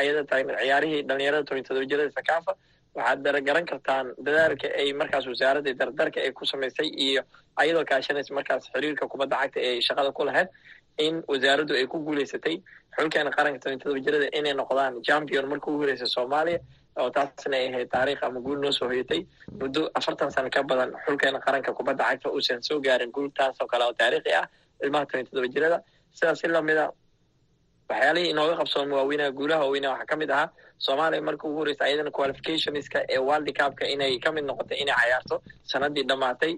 [0.00, 2.52] ayada taagna ciyaarihii dhalinyarada toban todoba jirada sakaafa
[2.96, 7.22] waxaad daragaran kartaan dadaalka ay markaas wasaaradda dardarka ay ku samaysay iyo
[7.62, 10.48] ayadoo kaashanaysa markaas xiriirka kubadda cagta ee shaqada ku lahayd
[11.06, 12.56] in wasaaraddu ay ku guuleysatay
[12.96, 16.58] xulkeena qaranka toban todoba jirada inay noqdaan champion marka ugu horeysa soomaaliya
[17.00, 19.20] oo taasna ay ahayd taariikh ama guul noo soo hoyatay
[19.60, 23.66] muddo afartan sano ka badan xulkeena qaranka kubadda cagta uusan soo gaarin guul taas oo
[23.72, 24.46] kale oo taariikhi ah
[24.84, 25.78] ilmaha toban todoba jirada
[26.18, 26.84] sidaas si lamida
[27.90, 32.10] waxyaalihii inooga qabsooma waaweynaha guulaha waaweynaha waxaa ka mid ahaa soomaaliya marka ugu horeysa ayadana
[32.18, 35.36] qualificationska ee world cupka inay ka mid noqotay inay cayaarto
[35.72, 36.52] sanadii dhammaatay.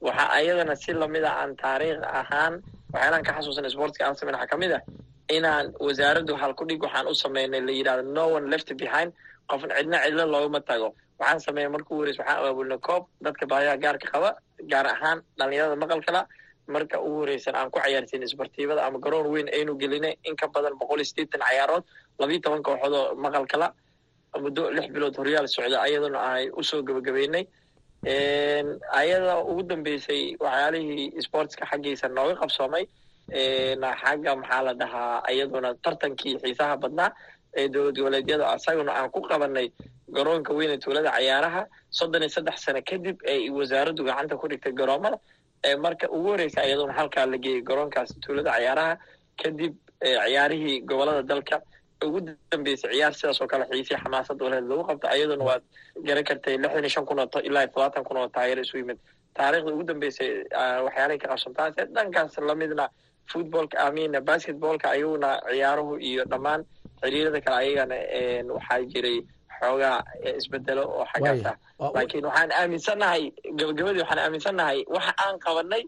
[0.00, 2.54] Waxa ayadana si lamida aan taariikh ahaan
[2.92, 4.82] waxyaalaan ka xasuusan sportska aan sameyn waxaa ka mid ah
[5.36, 9.12] inaan wasaaraddu halkudhig waxaan u sameynay la yidhahdo no one left behind.
[9.50, 10.88] Qofn cidna cidlo loogama tago.
[11.20, 14.30] Waxaan sameeyay marka ugu horeysa waxaan abaabulnay koob dadka baayaha gaarka qaba
[14.72, 16.20] gaar ahaan dhalinyarada maqalkala
[16.74, 20.74] marka ugu horeysan aan ku cayaarsiin isbartiibada ama garoon weyn aynu gelinay in ka badan
[20.80, 21.84] boqol iyo sideetan cayaarood
[22.20, 23.68] labiiyo toban kooxood oo maqalkala
[24.44, 27.44] muddo lix bilood horyaal socda ayaduna ay u soo gebagabeynay
[29.00, 32.84] ayada ugu dambeysay waxyaalihii sportska xaggiisa nooga qabsoomay
[34.02, 37.10] xagga maxaa la dhahaa iyaduna tartankii xiisaha badnaa
[37.60, 39.66] ee dowlad goboleedyada isaguna aan ku qabanay
[40.16, 41.62] garoonka weyne tuulada cayaaraha
[41.98, 45.16] soddon iyo saddex sano kadib ay wasaaraddu gacanta ku dhigtay garoomada
[45.84, 48.92] marka ugu horeysa iyadoona halkaa la geeyey garoonkaas tuulada cayaaraha
[49.42, 51.56] kadib ciyaarihii gobollada dalka
[52.06, 52.18] ugu
[52.52, 55.62] dambeysay ciyaar sidaas oo kale xiisii xamaasad waleed lagu qabto ayadoona waad
[56.06, 58.98] garan kartay lixdan iyo shan kun oo ilaa todobaatan kun oo taageero isu yimid.
[59.36, 60.30] Taariikhda ugu dambeysay
[60.86, 62.86] waxyaalahay ka qabsantaase dhankaas lamidna
[63.32, 66.60] footballka amin basketballka ayaguna ciyaaruhu iyo dhammaan
[67.02, 67.96] xiriirada kale ayagana
[68.56, 69.18] waxaa jiray
[69.60, 69.98] xoogaa
[70.40, 71.56] isbedelo oo xaggaas ah.
[71.96, 73.22] laakiin waxaan aaminsannahay
[73.58, 75.82] gabagabadii waxaan aaminsannahay waxa aan qabanay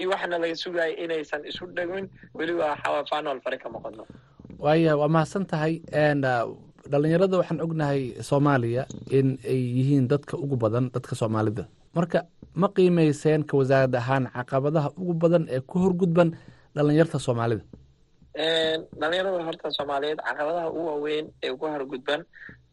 [0.00, 2.06] iyo waxana laga sugayo inaysan isu dhegmin
[2.38, 4.04] weliba waxaa fanol fare ka noqono.
[4.64, 5.74] Waaya waa mahadsan tahay
[6.92, 8.82] dhalinyarada waxaan ognahay soomaaliya
[9.18, 11.64] in ay yihiin dadka ugu badan dadka soomaalida.
[11.96, 12.18] Marka
[12.60, 16.28] ma qiimeyseen ka wasaarad ahaan caqabadaha ugu badan ee ku horgudban
[16.76, 17.62] dhalinyarta soomaalida?
[19.00, 22.20] Dhalinyarada horta soomaaliyeed caqabadaha ugu waaweyn ee ku horgudban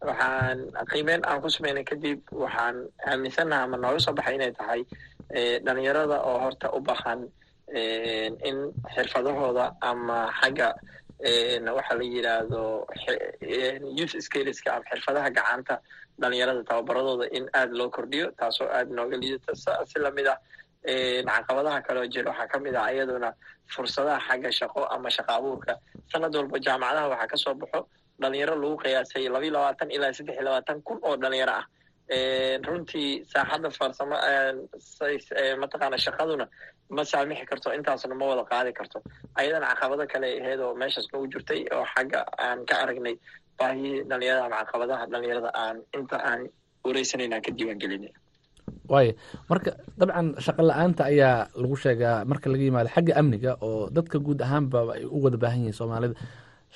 [0.07, 0.57] waxaan
[0.91, 2.75] qiimeyn aan ku sameynay kadib waxaan
[3.09, 4.81] aaminsannaha ama nooga soo baxay inay tahay
[5.65, 7.19] dhalinyarada oo horta u baahan
[8.49, 8.57] in
[8.95, 10.69] xirfadahooda ama xagga
[11.77, 12.61] waxa la yidhaahdo
[13.97, 15.75] youth skillska ama xirfadaha gacanta
[16.21, 19.53] dhalinyarada tababaradooda in aada loo kordhiyo taasoo aada nooga liidata
[19.89, 20.37] si la mid ah
[21.37, 23.29] caqabadaha kaleo jira waxaa ka mid ah iyaduna
[23.73, 25.73] fursadaha xagga shaqo ama shaqa abuurka.
[26.11, 27.79] Sanad walba jaamacadaha waxaa ka soo baxo
[28.21, 31.65] dhalinyaro lagu qiyaasay labayo labaatan ilaa saddex iyo labaatan kun oo dhalinyaro ah.
[32.67, 34.15] Runtii saaxadda farsamo
[35.61, 36.45] mataqaana shaqaduna
[36.95, 38.97] ma saamixi karto intaasna ma wada qaadi karto.
[39.39, 43.15] Ayadana caqabado kale ahayd oo meeshaas nagu jirtay oo xagga aan ka aragnay
[43.59, 46.41] baahiyii dhalinyarada ama caqabadaha dhalinyarada aan inta aan
[46.85, 48.11] wareysanayna aan ka diiwaan gelinay
[48.91, 49.13] waaya
[49.51, 54.39] marka dabcan shaqo la'aanta ayaa lagu sheegaa marka laga yimaado xagga amniga oo dadka guud
[54.45, 56.15] ahaanba ay u wada baahan yihiin soomaalida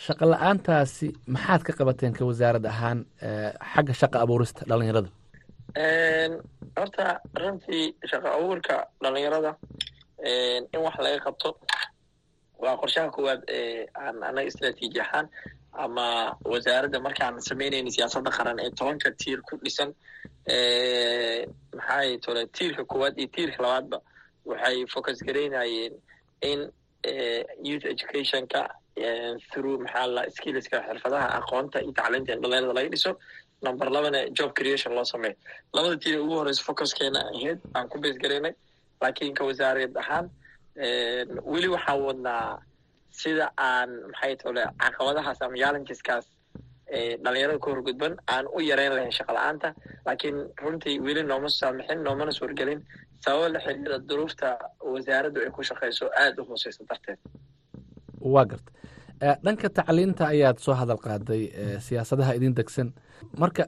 [0.04, 3.00] shaqo la'aantaasi maxaad ka qabateen ka wasaarad ahaan
[3.74, 5.10] xagga shaqa abuurista dhalinyarada
[6.78, 7.06] horta
[7.42, 9.52] runtii shaqo abuurka dhalinyarada
[10.74, 11.50] in wax laga qabto
[12.64, 15.28] waa qorshaha koowaad ee aan anaga istraatiiji ahaan
[15.84, 16.08] ama
[16.52, 19.90] wasaaradda markaan samaynayna siyaasadda qaran ee tobanka tiir ku dhisan
[21.78, 23.98] maxay tole tiirka koowaad iyo tiirka labaadba
[24.50, 25.94] waxay focus garaynayeen
[26.52, 26.60] in
[27.68, 28.60] youth educationka
[29.52, 33.12] through maxaa la skillska xirfadaha aqoonta iyo tacliinta in dhalinyarada laga dhiso.
[33.66, 35.36] Number labana job creation loo sameeyo.
[35.76, 38.54] Labada tiir ugu horeysa focuskeena ahayd aan ku bees garaynay
[39.02, 40.26] laakiin ka wasaareed ahaan
[41.54, 42.60] weli waxaan wadnaa
[43.22, 46.26] sida aan maxay tole caqabadahaas ama challengeskaas
[47.24, 49.70] dhalinyarada ka horgudban aan u yareyn lahayn shaqa la'aanta.
[50.08, 52.80] Laakiin runtii weli nooma saamixin noomana suurgelin.
[53.24, 54.50] Sababo la xiriira duruufta
[54.94, 57.20] wasaaraddu ay ku shaqeyso aada u hooseysa darteed
[58.34, 58.72] waa garta.
[59.46, 61.42] Dhanka tacliinta ayaad soo hadal qaaday
[61.88, 62.90] siyaasadaha idin degsan.
[63.42, 63.64] Marka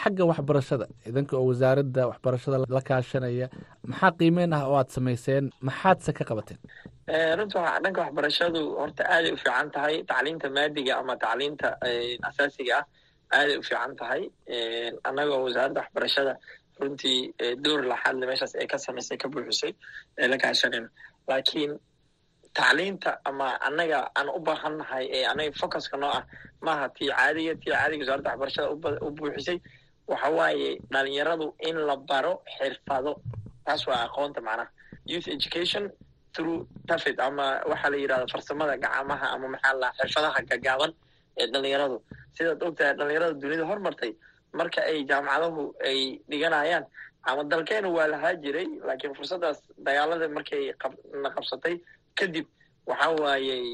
[0.00, 3.46] xagga waxbarashada idanka oo wasaaradda waxbarashada la kaashanaya
[3.90, 5.44] maxaa qiimeyn ah oo aad samayseen?
[5.68, 6.58] Maxaadse ka qabateen?
[7.38, 9.94] Runta dhanka waxbarashadu horta aaday u fiican tahay.
[10.10, 11.68] Tacliinta maadiga ama tacliinta
[12.28, 12.84] asaasiga ah
[13.38, 14.22] aaday u fiican tahay.
[15.08, 16.32] Annagoo wasaaradda waxbarashada
[16.80, 17.18] runtii
[17.64, 19.72] door laxaadle meeshaas ay ka samaysay ka buuxisay
[20.20, 20.88] ee la kaashanayno
[21.30, 21.72] laakiin
[22.58, 26.24] tacliinta ama annaga aan u baahannahay ee annaga focuska noo ah
[26.66, 28.68] maaha tii caadiga tii caadiga wasaaradda waxbarashada
[29.06, 29.58] u buuxisay
[30.10, 33.12] waxa waaye dhalinyaradu in la baro xirfado
[33.66, 34.68] taas waa aqoonta macnaha.
[35.12, 35.84] Youth education
[36.34, 36.58] through
[36.88, 40.92] tafid ama waxaa la yidhahda farsamada gacamaha ama maxaa la xirfadaha gagaaban
[41.40, 41.96] ee dhalinyaradu.
[42.36, 44.12] Sidaad ogtahay dhalinyarada dunida hormartay
[44.58, 45.98] marka ay jaamacadahu ay
[46.30, 46.84] dhiganayaan
[47.30, 50.62] ama dalkeena waa lahaa jiray laakiin fursaddaas dagaalada markay
[51.22, 51.74] na qabsatay
[52.18, 52.46] kadib
[52.90, 53.64] waxa waayey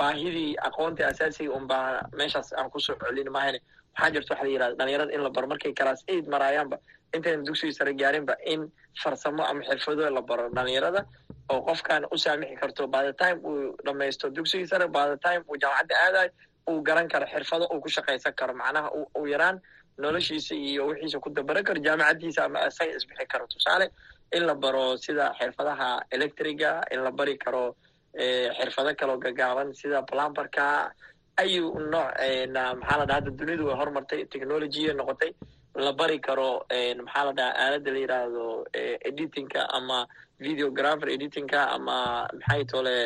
[0.00, 3.58] baahidii aqoonta asaasiga unbaa meeshaas aan ku soo celin maahane
[3.94, 5.46] waxaa jirta waxa la yidhahda dhalinyarada in la baro.
[5.52, 6.76] Markay class aid maraayaanba
[7.14, 8.70] intayna dugsiga sare gaarinba in
[9.02, 11.02] farsamo ama xirfado la baro dhalinyarada
[11.52, 12.86] oo qofkan u saamixi karto.
[12.94, 16.30] By the time uu dhamaysto dugsigii sare by the time uu jaamacadda aadayo
[16.70, 18.54] uu garan karo xirfado uu ku shaqaysan karo.
[18.54, 19.60] Macnaha uu yaraan
[19.98, 23.44] noloshiisa iyo wixiisa ku dabaran karo jaamacaddiisa ama isaga isbixi karo.
[23.46, 23.86] Tusaale
[24.36, 27.64] in la baro sida xirfadaha electriga in la bari karo
[28.58, 30.66] xirfado kaloo gagaaban sida plumberka
[31.42, 32.08] ayu nooc
[32.80, 35.32] maxaa la dhaha hadda dunidu way horumartay technologya noqotay.
[35.84, 36.48] La bari karo
[37.04, 38.44] maxaa la dhaha aaladda la yidhaahdo
[39.08, 39.98] editingka ama
[40.44, 41.98] videographer editingka ama
[42.38, 42.96] maxay tole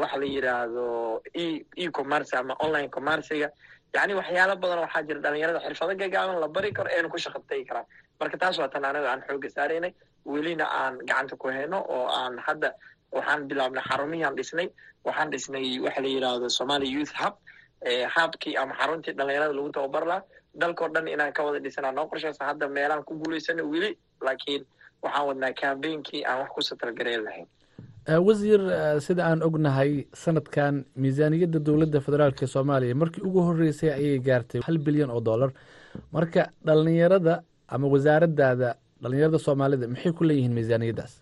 [0.00, 0.86] waxa la yidhaahdo
[1.34, 3.48] e e commerce ama online commerciga
[3.94, 7.64] yacni waxyaalo badan waxaa jira dhalinyarada xirfado gagaaban la bari karo eenu ku shaqa tagi
[7.68, 7.86] karaan
[8.20, 9.92] marka taas waa tan anaga aan xooga saaraynay
[10.32, 12.70] welina aan gacanta ku hayno oo aan hadda
[13.16, 14.68] waxaan bilaabnay xarumihii aan dhisnay.
[15.06, 17.34] Waxaan dhisnay waxa la yidhaahdo somali youth hub
[18.16, 20.22] habkii ama xaruntii dhalinyarada lagu tababar laha
[20.60, 23.90] dalkao dhan inaan ka wada dhisanaa noo qorshaysa hadda meelaan ku guulaysana weli
[24.26, 24.62] laakiin
[25.02, 27.46] waxaan wadnaa kambeynkii aan wax ku satalgareyn lahayn.
[28.26, 28.60] Wasiir
[29.06, 29.92] sida aan ognahay
[30.24, 35.50] sanadkan miisaaniyadda dowladda federaalk soomaaliya markii ugu horreysay ayay gaartay hal bilyan oo dollar.
[36.12, 37.34] Marka dhalinyarada
[37.68, 38.70] ama wasaaraddaada
[39.02, 41.12] dhalinyarada soomaalida maxay ku leeyihiin miisaaniyaddaas?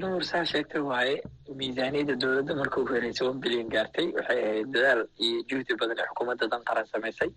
[0.00, 1.14] Nuur saa sheegtay waaye
[1.60, 6.06] miisaaniyadda dowladda marka ugu horreysay one bilyan gaartay waxay ahayd dadaal iyo juhdi badan ee
[6.10, 7.30] xukuumadda dan qaran samaysay.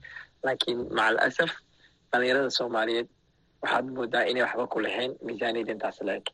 [0.45, 1.51] Laakiin macal asaf
[2.11, 3.07] dhalinyarada soomaaliyeed
[3.63, 6.25] waxaad moodaa inay waxba ku lahayn miisaaniyadda intaas la eg.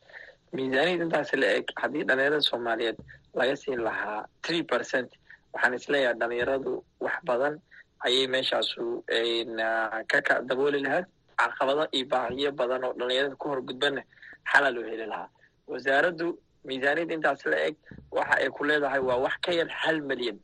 [0.56, 2.98] Miisaaniyadda intaas la eg haddii dhalinyarada soomaaliyeed
[3.38, 5.10] laga siin lahaa three percent
[5.54, 6.72] waxaan is leeyahay dhalinyaradu
[7.06, 7.54] wax badan
[8.06, 8.84] ayay meeshaasu
[10.10, 11.06] ka dabooli lahayd
[11.40, 14.02] caqabado iyo baahiyo badan oo dhalinyarada ku horgudbanna
[14.52, 15.28] xalaa loo heli lahaa.
[15.66, 17.76] Wasaaraddu miisaaniyadda intaas la eg
[18.10, 20.38] waxa ay ku leedahay waa wax ka yar hal milyan.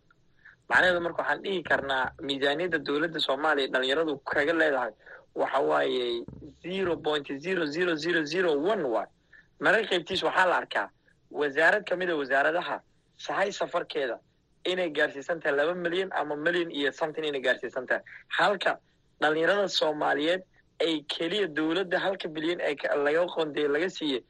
[0.69, 4.93] Macnaheedu marka waxaan dhihi karnaa miisaaniyadda dowladda soomaaliya dhalinyaradu kaga leedahay
[5.35, 6.25] waxa waaye
[6.63, 9.09] zero point zero zero zero zero one waay
[9.61, 10.87] mararka qaybtiis waxaa la arkaa
[11.31, 12.77] wasaarad ka mida wasaaradaha
[13.17, 14.19] sahay safarkeeda
[14.65, 18.03] inay gaarsiisan tahay laba milyan ama milyan iyo something inay gaarsiisan tahay
[18.39, 18.79] halka
[19.21, 20.43] dhalinyarada soomaaliyeed
[20.85, 22.75] ay keliya dowladda halka bilyan ee
[23.07, 24.23] laga qondey laga siiyey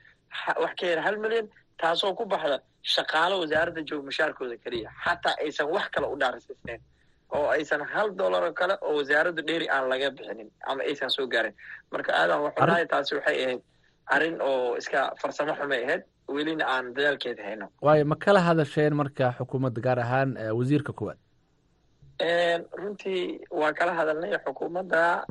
[0.63, 1.47] wax ka yar hal milyan
[1.83, 2.57] taasoo ku baxda
[2.95, 4.89] shaqaalo wasaaradda joog mushaarkooda keliya.
[5.05, 6.81] Xataa aysan wax kale u dhaarsiisnayn
[7.37, 11.27] oo aysan hal dollar oo kale oo wasaaraddu dheeri aan laga bixinin ama aysan soo
[11.35, 11.55] gaarin.
[11.93, 13.61] Marka aadan waxunahay taasi waxay ahayd
[14.15, 16.03] arrin oo iska farsamo xumay ahayd.
[16.35, 17.67] Welina aan dadaalkeeda hayno.
[17.87, 21.19] Waayo ma kala hadasheen marka xukuumadda gaar ahaan wasiirka koowaad
[22.21, 25.25] runtii waa kala hadalnay xukuumadda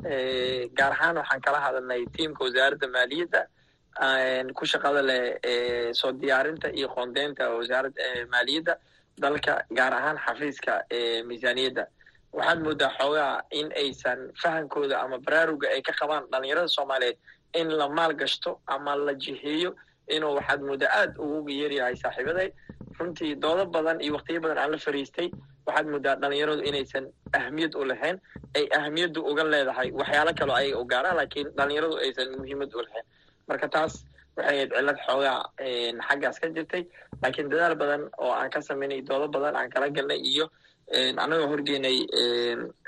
[0.78, 3.40] gaar ahaan waxaan kala hadalnay tiimka wasaaradda maaliyadda
[4.54, 8.74] ku shaqada leh soo diyaarinta iyo qoondeynta wasaaradda maaliyadda
[9.18, 10.72] dalka gaar ahaan xafiiska
[11.28, 11.84] miisaaniyadda.
[12.32, 17.18] Waxaad moodaa xoogaa in aysan fahankooda ama baraaruga ay ka qabaan dhalinyarada soomaaliyeed
[17.54, 19.74] in la maal gashto ama la jiheeyo
[20.08, 22.48] inuu waxaad moodaa aad ugu yaryahay saaxiibaday
[23.02, 25.28] runtii doodo badan iyo waktiyo badan aan la fariistay
[25.66, 27.04] waxaad moodaa dhalinyaradu inaysan
[27.38, 28.16] ahmiyad u lahayn
[28.58, 33.06] ay ahmiyaddu uga leedahay waxyaalo kaloo ayaga u gaaraan laakiin dhalinyaradu aysan muhiimad u lahayn.
[33.48, 33.92] Marka taas
[34.36, 35.38] waxay ahayd cillad xoogaa
[36.08, 36.82] xaggaas ka jirtay
[37.22, 40.46] laakiin dadaal badan oo aan ka samaynay doodo badan aan kala galnay iyo
[41.22, 41.96] annagoo horgeynay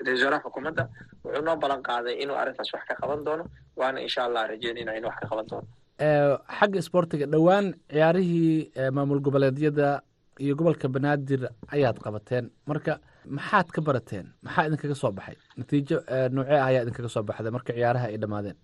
[0.06, 0.84] ra'isul xukuumadda
[1.24, 3.44] wuxuu noo ballan qaaday inuu arrintaas wax ka qaban doono
[3.80, 5.66] waana insha allah rajeynayna inuu wax ka qaban doono
[5.98, 10.02] xagga isboortiga dhowaan ciyaarihii maamul goboleedyada
[10.40, 12.50] iyo gobolka banaadir ayaad qabateen.
[12.66, 14.26] Marka maxaad ka barateen?
[14.42, 15.36] Maxaa idinkaga soo baxay?
[15.56, 16.00] Natiijo
[16.34, 18.56] noocee ah ayaa idinkaga soo baxday marka ciyaaraha ay dhammaadeen.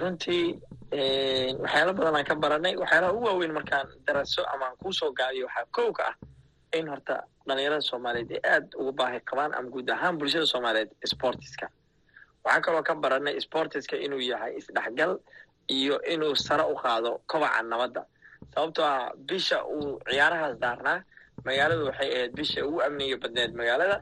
[0.00, 0.58] Runtii
[1.62, 2.76] waxyaalo badan aan ka baranay.
[2.76, 6.16] Waxyaalaha ugu waaweyn markaan daraso ama aan kuusoo gaabiyo waxaa kow ka ah
[6.78, 11.68] in horta dhalinyarada soomaaliyeed ay aad uga baahi qabaan ama guud ahaan bulshada soomaaliyeed sportiska.
[12.44, 15.20] Waxaa kaloo ka baranay sportiska inuu yahay isdhexgal
[15.68, 18.02] iyo inuu sare u qaado kobaca nabadda.
[18.54, 20.98] Sababtoo ah bisha uu ciyaarahaas daarnaa
[21.46, 23.96] magaaladu waxay ahayd bisha ugu amniga badneed magaalada.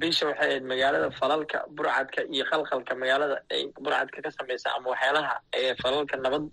[0.00, 5.34] Bisha waxay ahayd magaalada falalka burcadka iyo qalqalka magaalada ay burcadka ka samaysa ama waxyaalaha
[5.82, 6.44] falalka nabad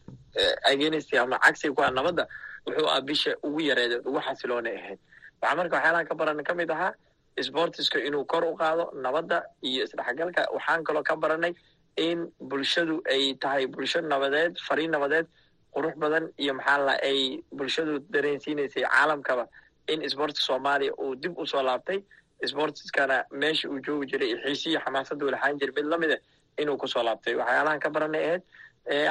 [0.72, 2.24] agenist ama cagsiga ku ah nabadda
[2.66, 5.00] wuxuu ah bisha ugu yareedeed ugu xasiloonay ahayd.
[5.42, 6.94] Waxaa marka waxyaalaha ka baranay ka mid ahaa
[7.42, 10.42] sportiska inuu kor u qaado nabadda iyo isdhexgalka.
[10.56, 11.54] Waxaan kaloo ka baranay
[11.98, 15.28] in bulshadu ay tahay bulsho nabadeed fariin nabadeed
[15.76, 17.20] qurux badan iyo maxaa la ay
[17.52, 19.46] bulshadu dareensiinaysay caalamkaba
[19.88, 22.00] in sportska soomaaliya uu dib u soo laabtay.
[22.46, 26.18] Sportiskana meesha uu joogi jiray iyo xiisiyo xamaasaduu lahaan jiray mid lamida
[26.58, 27.36] inuu ku soo laabtay.
[27.36, 28.44] Waxyaalahan ka baranay ahayd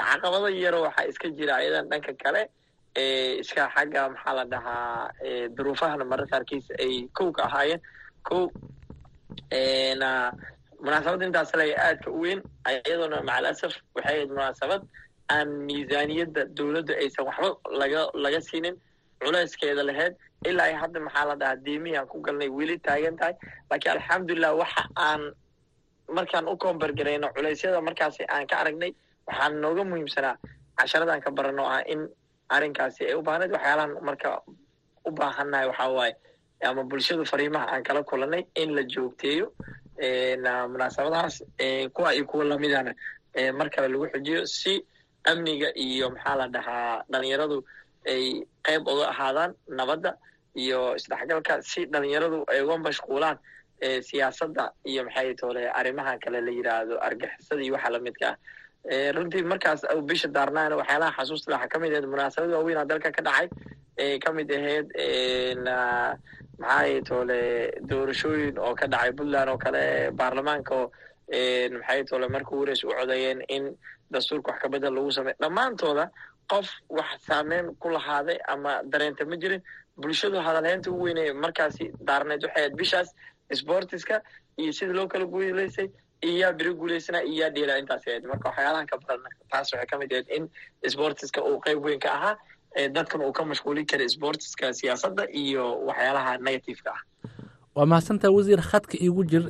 [0.09, 2.42] caqabado yaro waxaa iska jira ayadan dhanka kale
[3.42, 5.12] iska xagga maxaa la dhahaa
[5.57, 7.81] duruufahana mararka qaarkiisa ay kow ka ahaayeen.
[8.29, 8.42] Kow
[10.85, 12.40] munaasabadda intaas laga aadka u weyn
[12.73, 14.83] iyadoona macal asaf waxay ahayd munaasabad
[15.35, 17.49] aan miisaaniyadda dowladda aysan waxba
[17.81, 18.75] laga laga siinin
[19.23, 20.14] culeyskeeda lahayd
[20.51, 23.35] ilaa ay hadda maxaa la dhahaa diimihii aan ku galnay weli taagan tahay.
[23.71, 25.23] Laakiin alxamdulilah waxa aan
[26.17, 28.90] markaan u koombargarayno culeysyada markaasi aan ka aragnay
[29.29, 30.35] waxaan nooga muhiimsanaa
[30.79, 32.00] casharadaan ka barano ah in
[32.54, 33.52] arrinkaasi ay u baahnayd.
[33.56, 34.31] Waxyaalahan marka
[35.09, 36.15] u baahannahay waxaa waaye
[36.69, 39.46] ama bulshadu fariimaha aan kala kulanay in la joogteeyo
[39.99, 41.43] munaasabadahaas
[41.93, 42.95] kuwa iyo kuwa lamidana
[43.59, 44.85] mar kale lagu xujiyo si
[45.25, 47.65] amniga iyo maxaa la dhahaa dhalinyaradu
[48.07, 50.17] ay qayb uga ahaadaan nabadda
[50.55, 53.38] iyo isdhexgalka si dhalinyaradu ay uga mashquulaan
[54.09, 58.37] siyaasadda iyo maxay toole arrimaha kale la yidhaahdo argixisada iyo waxa lamidka ah
[58.90, 63.48] runtii markaas bisha daarnaana waxyaalaha xasuusta waxaa ka mid ahayd munaasabad waaweynaa dalka ka dhacay
[63.98, 64.88] ee ka mid ahayd
[66.58, 70.90] maxaa toole doorashooyin oo ka dhacay puntland oo kale baarlamaanka oo
[71.78, 73.64] maxay tole marka wareys u codeeyeen in
[74.10, 76.10] dastuurka wax kabedel lagu sameey dhammaantooda
[76.50, 79.62] qof wax saameyn ku lahaaday ama dareenta ma jirin
[79.96, 83.08] bulshadu hadalheynta ugu weynay markaasi daarneed waxay ahayd bishaas
[83.60, 84.22] sportiska
[84.58, 85.88] iyo sida loo kala guuleysay
[86.31, 89.20] iyaa beri guuleysana iyaa dheelaa intaas ahayd marka waxyaalahan ka badan
[89.52, 90.44] taas waxay ka mid ahayd in
[90.94, 92.35] sportiska uu qeyb weyn ka ahaa
[92.96, 97.00] dadkan uu ka mashquulin karay sportiska siyaasadda iyo waxyaalaha negativeka ah
[97.77, 99.44] waa mahadsantaha wasiir khadka iigu jir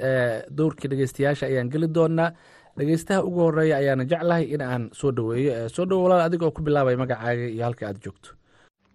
[0.58, 2.30] dowrkii dhegeystayaasha ayaan geli doonaa
[2.78, 6.62] dhegeystaha ugu horreeya ayaana jeclahay in aan soo dhaweeyo soo dhawo walaal adiga oo ku
[6.68, 8.30] bilaabay magacaaga iyo halka aad joogto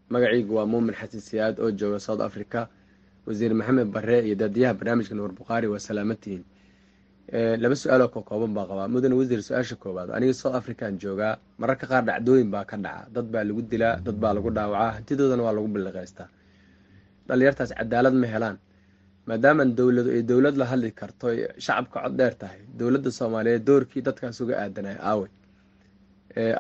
[0.10, 2.68] magacaygu waa muumin xasan siyaad oo jooga south africa
[3.28, 6.44] wasiir maxamed bare iyo daadiyaha barnaamijka nuur bukhaari waa salaamatihiin
[7.32, 8.22] laba su'aaloo ka
[8.56, 12.78] baa qabaa mudane wasiir su'aasha koowaad aniga south african joogaa mararka qaar dhacdooyin baa ka
[12.78, 13.08] dhaca.
[13.12, 16.30] Dad baa lagu dilaa dad baa lagu dhaawacaa hantidoodana waa lagu billiqaystaa
[17.28, 18.58] dhalinyartaas cadaalad ma helaan.
[19.28, 21.28] Maadaama dowladu ay dowlad la hadli karto
[21.66, 25.28] shacabka cod dheer tahay dowladda soomaaliyeed doorkii dadkaas uga aadanay aawe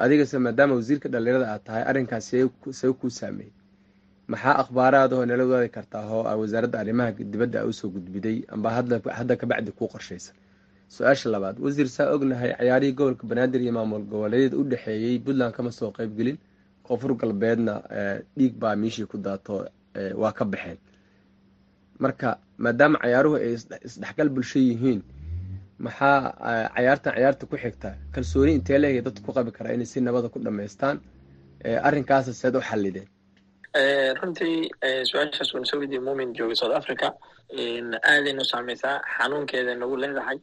[0.03, 3.53] adigase maadaama wasiirka dhalinyarada aad tahay arrinkaas see kuu saameeyey.
[4.27, 8.69] Maxaa akhbaaraadahoo nala wadaadi kartaa oo a wasaaradda arrimaha dibadda a u soo gudbiday amba
[9.17, 10.31] hadda kabacdi kuu qorshaysa
[10.95, 15.71] su'aasha labaad wasiir saa ognahay cayaarihii gobolka banaadir iyo maamul goboleedyada u dhexeeyey puntland kama
[15.71, 16.37] soo qeybgelin
[16.87, 17.73] koonfur galbeedna
[18.37, 19.53] dhiig baa miishii ku daato
[20.21, 20.77] waa ka baxeen.
[21.99, 23.53] Marka maadaama cayaaruhu ay
[23.87, 25.01] isdhexgal bulsho yihiin
[25.85, 26.17] maxaa
[26.75, 27.89] cayaartan cayaarta ku xigta?
[28.13, 30.97] Kalsooni intee leeyahay dadku ku qabi karaa inay si nabada ku dhammaystaan
[31.87, 33.07] arrinkaasa seed u xallideen.
[34.21, 34.69] Runtii
[35.09, 37.07] su'aashaas waan soo muumin jooga south africa
[38.11, 40.37] aadaynu saameysaa xanuunkeeda nagu leedahay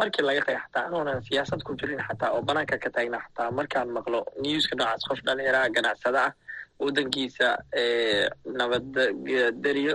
[0.00, 3.88] markii laga qeex xataa anuunan siyaasad ku jirin xataa oo banaanka ka taagna xataa markaan
[3.96, 6.32] maqlo newska noocaas qof dhalinyaraha ganacsada ah
[6.82, 7.48] waddankiisa
[8.58, 9.94] nabaddaryo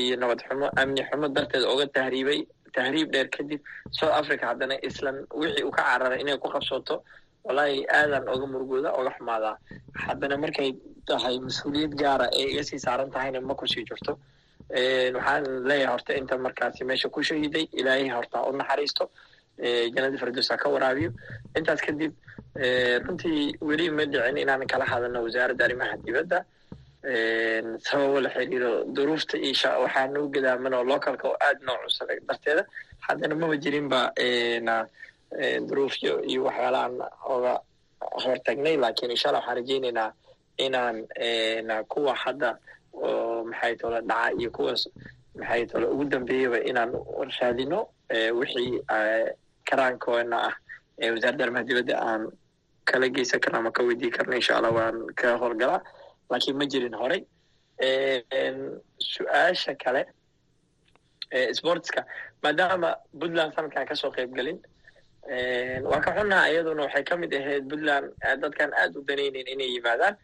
[0.00, 2.40] iyo nabad xumo amni xumo darteed oga tahriibay
[2.76, 3.60] tahriib dheer kadib
[3.98, 7.02] south africa haddana islan wixii uu ka cararay inay ku qabsooto
[7.46, 9.56] wallaahi aadan oga murugooda oga xumaadaa.
[10.06, 10.70] Haddana markay
[11.08, 14.12] tahay mas'uuliyad gaara ee iga sii saaran tahayna ma ku sii jirto
[14.70, 19.10] waxaan leeyahay horta inta markaasi meesha ku shahiday ilaahay horta u naxariisto
[19.94, 21.10] jannadii firdowsa ka waraabiyo.
[21.56, 22.12] Intaas kadib
[23.06, 26.38] runtii weli ma dhicin inaan kala hadalno wasaaradda arrimaha dibadda.
[27.86, 32.64] Sababo la xiriiro duruufta iyo waxaa noo gadaaman oo localka oo aad noo cusub darteeda.
[33.06, 34.00] Haddana maba jirinba
[35.68, 36.94] duruufyo iyo waxyaalahan
[37.34, 37.54] oga
[38.24, 40.10] hortagnay laakiin insha allah waxaan rajeyneynaa
[40.58, 40.96] inaan
[41.88, 42.58] kuwa hadda
[43.02, 44.82] oo maxay tole dhaca iyo kuwaas
[45.38, 46.92] maxay tole ugu dambeeyaba inaan
[47.40, 47.80] raadino
[48.40, 48.80] wixii
[49.68, 50.54] karaankoona ah
[51.02, 52.22] ee wasaaradda arrimaha dibadda aan
[52.90, 55.80] kala geysan karna ama ka weydii karna insha allah waan ka howlgalaa
[56.30, 57.22] lakiin ma jirin horey.
[59.12, 60.02] Su'aasha kale
[61.58, 62.04] sportska
[62.42, 62.90] maadaama
[63.20, 64.58] puntland sanadkan ka soo qeyb gelin
[65.90, 68.06] waa ka xunnaha iyaduna waxay ka mid ahayd puntland
[68.42, 70.14] dadkan aad u danayneyn inay yimaadaan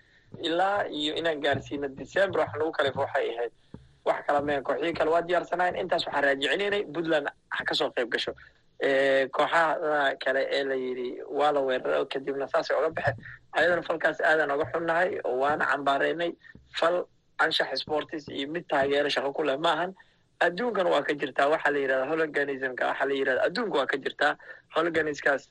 [0.48, 3.52] ilaa iyo inaan gaarsiino december waxa lagu kalifo waxay ahayd.
[4.04, 5.76] Wax kala meen kooxihii kale waa diyaarsanayn.
[5.82, 7.26] Intaas waxaan raajicinaynay puntland
[7.56, 8.32] ha ka soo qeyb gasho.
[9.36, 11.08] Kooxaha kale ee la yidhi
[11.38, 13.16] waa la weeraro kadibna saasay oga baxeen.
[13.56, 16.32] Ayadana falkaas aadan oga xunnahay oo waana cambaareynay
[16.78, 16.96] fal
[17.44, 19.92] anshax sportis iyo mid taageero shaqo ku leh maahan
[20.40, 24.32] adduunkan waa ka jirtaa waxaa la yidhahda hologanismka waxaa la yidhahda adduunka waa ka jirtaa.
[24.76, 25.42] Hologaniskaas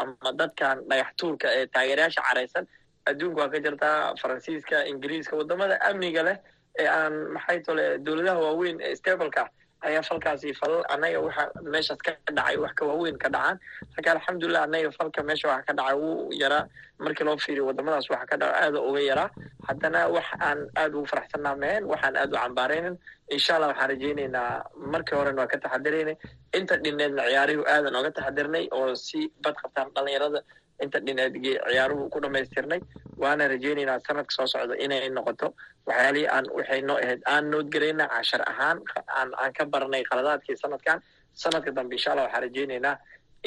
[0.00, 2.64] ama dadkan dhagax tuurka ee taageerayaasha caraysan
[3.10, 6.36] adduunka waa ka jirtaa faransiiska ingiriiska waddamada amniga leh
[6.82, 9.44] ee aan maxay tole dowladaha waaweyn ee stableka
[9.86, 11.44] ayaa falkaasi fal annaga waxa
[11.74, 13.56] meeshaas ka dhacay wax ka waaweyn ka dhacaan.
[13.94, 16.64] Marka alxamdulilah annaga falka meesha waxa ka dhacay wuu yaraa.
[17.04, 19.28] Markii loo fiiriyo wadamadaas waxa ka dhaca aada uga yaraa.
[19.68, 22.96] Haddana wax aan aad ugu faraxsanaa mehen waxaan aad u cambaaraynin
[23.36, 24.50] insha allah waxaan rajeyneynaa
[24.94, 26.16] markii horena waa ka taxadiraynay
[26.58, 30.40] inta dhineedna ciyaarihu aadan oga taxadirnay oo si bad qabtaan dhalinyarada
[30.82, 32.80] inta dhineed ciyaaruhu ku dhamaystirnay
[33.22, 35.48] waana rajeyneynaa sanadka soo socda inay noqoto.
[35.86, 38.78] Waxyaalihii aan waxay noo ahayd aan noodgarayna cashar ahaan
[39.18, 40.98] aan aan ka baranay qaladaadkii sanadkan.
[41.42, 42.96] Sanadka dambe insha allah waxaan rajeyneynaa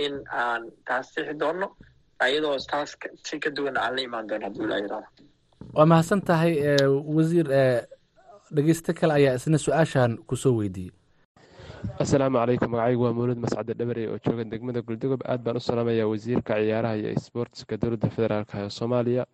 [0.05, 1.67] in aan taas sixi doono
[2.19, 2.95] ayadoo taas
[3.27, 5.07] si ka duwan aan la imaan doono hadduu ilaa yiraahdo
[5.75, 6.53] waa mahadsan tahay
[7.15, 7.47] wasiir
[8.55, 10.93] dhegeyste kale ayaa isna su'aashan ku soo weydiiyey
[11.99, 16.07] assalaamu calaykum magacaygu waa mawlid mascade dhabarey oo jooga degmada guldogob aad baan u salaamayaa
[16.11, 19.25] wasiirka ciyaaraha iyo isboortiska dowladda federaalk ee soomaaliya.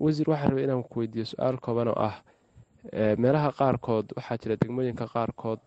[0.00, 2.16] Wasiir waxaa rabay inaan ku weydiiyo su'aal kooban oo ah
[3.18, 5.60] meelaha qaarkood waxaa jira degmooyinka qaarkood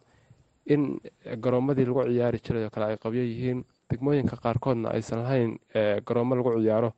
[0.66, 1.00] in
[1.44, 3.64] garoomadii lagu ciyaari jiray oo kale ay qabyo yihiin.
[3.90, 5.58] Degmooyinka qaarkoodna aysan lahayn
[6.06, 6.92] garoomo lagu ciyaaro.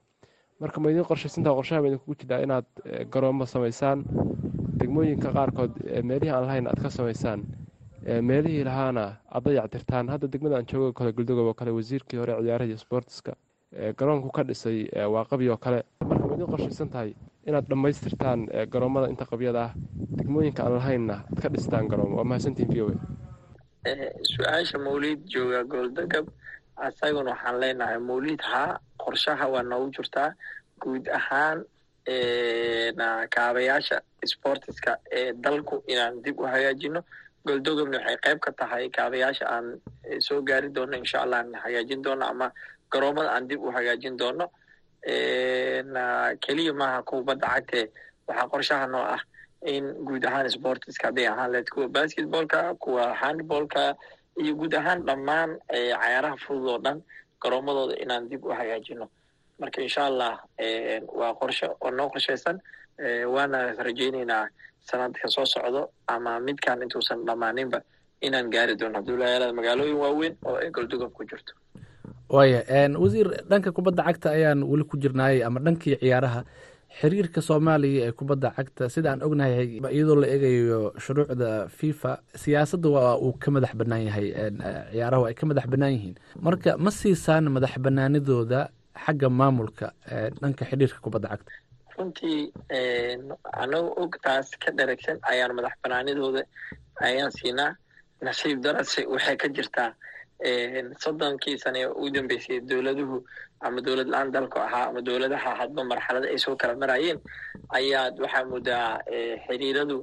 [0.60, 2.66] Marka ma idiin qorshaha ma idinkugu jiraa inaad
[3.12, 4.04] garoomo samaysaan.
[4.80, 5.72] Degmooyinka qaarkood
[6.04, 7.44] meelihii aan lahayn aad ka samaysaan
[8.22, 12.68] meelihii lahaana aad dayactirtaan hadda degmada aan joogo kale guldogob oo kale wasiirkii hore ciyaaraha
[12.70, 13.34] iyo sboortiska
[13.98, 15.84] garoonku ka dhisay waa qabi oo kale.
[16.02, 17.14] Marka ma idin qorshaysan tahay
[17.48, 19.72] inaad dhammaystirtaan garoomada inta qabyada ah?
[20.18, 22.90] Degmooyinka aan lahaynna ad ka dhistaan garoomo waa mahadsantiin v o
[24.32, 26.26] su'aasha mawliid jooga gooldagab
[26.76, 30.34] asaguna waxaan leenahay mawliid haa qorshaha waa noogu jirtaa
[30.82, 31.64] guud ahaan
[33.36, 37.02] kaabayaasha sportiska ee dalku inaan dib u hagaajino
[37.54, 39.66] gooldogobna waxay qayb ka tahay kaabayaasha aan
[40.28, 42.48] soo gaari doono insha allah aan hagaajin doono ama
[42.92, 44.46] garoomada aan dib u hagaajin doono.
[46.44, 47.86] Keliya maaha kuwa badda cagtee
[48.28, 49.22] waxaa qorshaha noo ah
[49.66, 53.96] in guud ahaan sportiska hadday ahaan leed kuwa basketballka kuwa handballka
[54.38, 57.02] iyo guud ahaan dhammaan cayaaraha fudud oo dhan
[57.42, 59.10] garoomadooda inaan dib u hagaajino.
[59.60, 60.34] Marka insha allah
[61.20, 62.60] waa qorshe oo noo qorshaysan
[63.34, 64.48] waana rajayneynaa
[64.90, 67.82] sanadka soo socdo ama midkan intuusan dhammaaninba
[68.22, 69.00] inaan gaari doono.
[69.22, 71.54] Layaalaada magaalooyin waaweyn oo ay goldogob ku jirto.
[72.30, 72.62] Waaya
[73.00, 76.42] wasiir dhanka kubadda cagta ayaan weli ku jirnaayey ama dhankii ciyaaraha
[77.00, 78.90] xiriirka soomaaliya ee kubadda cagta.
[78.90, 84.28] Sida aan ognahay iyadoo la eegayo shuruucda fifa siyaasadda waa uu ka madax bannaan yahay.
[84.94, 86.16] Ciyaarahu ay ka madax bannaan yihiin.
[86.46, 88.62] Marka ma siisaan madax bannaanidooda
[89.06, 89.88] xagga maamulka
[90.42, 91.52] dhanka xidhiirka kubadda cagta
[92.00, 92.52] runtii
[93.64, 96.44] anagu og taas ka dharagsan ayaan madax banaanidooda
[97.08, 97.72] ayaan siinaa
[98.22, 99.92] nasiib darase waxay ka jirtaa.
[101.04, 103.18] Soddonkii sane ee ugu dambeysay dowladuhu
[103.62, 107.20] ama dowlad la'aan dalku ahaa ama dowladaha hadba marxalada ay soo kala marayeen
[107.80, 108.88] ayaad waxaa moodaa
[109.48, 109.98] xiriiradu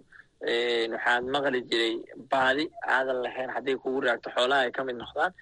[0.92, 1.94] waxaad maqli jiray
[2.32, 2.64] baadi
[2.96, 5.32] aadan lahayn hadday kugu raagto xoolaha ay ka mid noqdaan.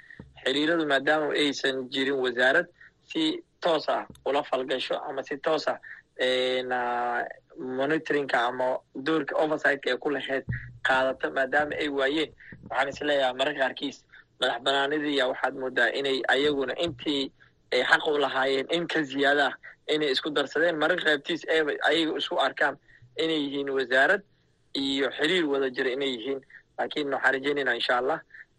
[0.43, 2.67] Xiriiradu maadaama aysan jirin wasaarad
[3.11, 3.23] si
[3.61, 5.79] toos ah ula falgasho ama si toos ah
[7.59, 10.45] monitoringka ama doorka oversightka ee ku lahayd
[10.89, 12.31] qaadata maadaama ay waayeen.
[12.71, 13.99] Waxaan is leeyahay mararka qaarkiis
[14.41, 17.25] madax banaanidiya waxaad moodaa inay ayaguna intii
[17.73, 19.55] ay xaq u lahaayeen in ka ziyaada ah
[19.95, 20.77] inay isku darsadeen.
[20.83, 22.77] Mararka qaybtiis eeba ayaga isku arkaan
[23.23, 24.23] inay yihiin wasaarad
[24.75, 26.41] iyo xiriir wada jira inay yihiin.
[26.79, 28.19] Laakiin waxaan rajaynaynaa insha allah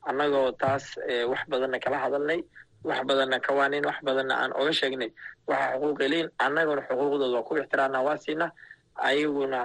[0.09, 0.85] annagoo taas
[1.31, 2.39] wax badanna kala hadalnay
[2.89, 5.09] wax badanna kawaanin wax badanna aan oga sheegnay.
[5.49, 8.47] Waxa xuquuqi lein annaguna xuquuqdooda waa ku ixtiraamnaa waa siina
[9.07, 9.59] ayaguna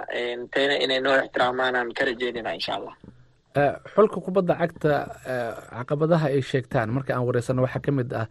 [0.53, 2.95] tayna inay noo ixtiraamaanaan ka rajaynayna insha allah.
[3.93, 4.93] Xulka kubadda cagta
[5.77, 8.25] caqabadaha ay sheegtaan marka aan wareysano waxaa ka mid ah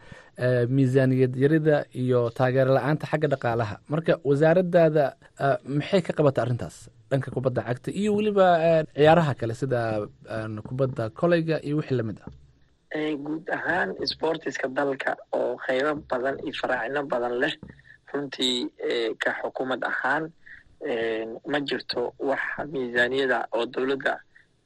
[0.76, 3.74] miisaaniyad yarida iyo taageero la'aanta xagga dhaqaalaha.
[3.93, 5.05] Marka wasaaraddaada
[5.76, 6.76] maxay ka qabata arrintaas
[7.11, 8.47] dhanka kubadda cagta iyo weliba
[8.97, 9.80] ciyaaraha kale sida
[10.68, 12.30] kubadda koleyga iyo wixii la mid ah
[12.95, 17.55] guud ahaan sportiska dalka oo qaybo badan iyo faraacino badan leh
[18.12, 18.66] runtii
[19.22, 20.32] ka xukuumad ahaan
[21.47, 22.41] ma jirto wax
[22.72, 24.18] miisaaniyada oo dowladda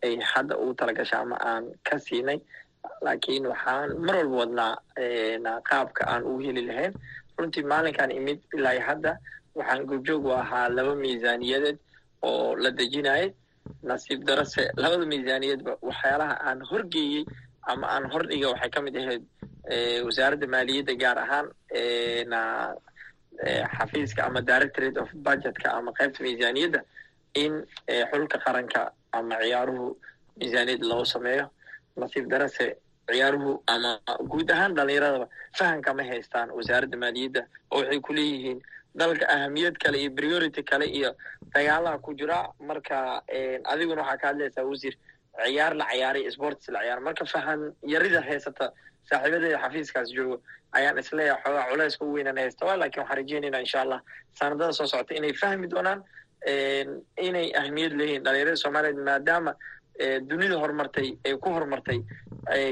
[0.05, 2.41] ay hadda ugu talagasha ama aan ka siinay.
[3.03, 6.93] Laakiin waxaan mar walba wadnaa qaabka aan ugu heli lahayn.
[7.39, 9.13] Runtii maalinkan imid ilaa hadda
[9.55, 11.79] waxaan goobjoog u ahaa laba miisaaniyadeed
[12.23, 13.33] oo la dejinayay.
[13.83, 17.25] Nasiib darase labada miisaaniyadba waxyaalaha aan horgeeyey
[17.73, 19.23] ama aan hordhiga waxay ka mid ahayd
[20.07, 21.47] wasaaradda maaliyadda gaar ahaan
[23.79, 26.81] xafiiska ama directorate of budgetka ama qaybta miisaaniyadda
[27.43, 27.53] in
[28.11, 28.83] xulka qaranka
[29.19, 29.87] ama ciyaaruhu
[30.39, 31.47] miisaaniyad loo sameeyo.
[31.97, 32.67] Nasiib darase
[33.11, 33.91] ciyaaruhu ama
[34.31, 35.27] guud ahaan dhalinyaradaba
[35.59, 37.43] fahamka ma haystaan wasaaradda maaliyadda
[37.75, 38.61] oo waxay ku leeyihiin
[38.95, 41.11] dalka ahamiyad kale iyo priority kale iyo
[41.55, 42.39] dagaalaha ku jira.
[42.61, 43.23] Marka
[43.73, 44.95] adiguna waxaa ka hadlaysaa wasiir
[45.45, 47.01] ciyaar la ciyaaray sports la ciyaar.
[47.07, 47.61] Marka fahan
[47.93, 48.67] yarida haysata
[49.11, 50.37] saaxiibadeeda xafiiskaas joogo
[50.79, 52.63] ayaan is leeyahay xoogaa culayska u weynaan haysta.
[52.69, 54.01] Waa laakiin waxaan rajaynaynaa insha allah
[54.39, 56.01] sanadada soo socota inay fahmi doonaan
[57.29, 59.53] inay ahmiyad leeyihiin dhalinyarada soomaaliyeed maadaama
[60.31, 61.99] dunida horumartay ay ku horumartay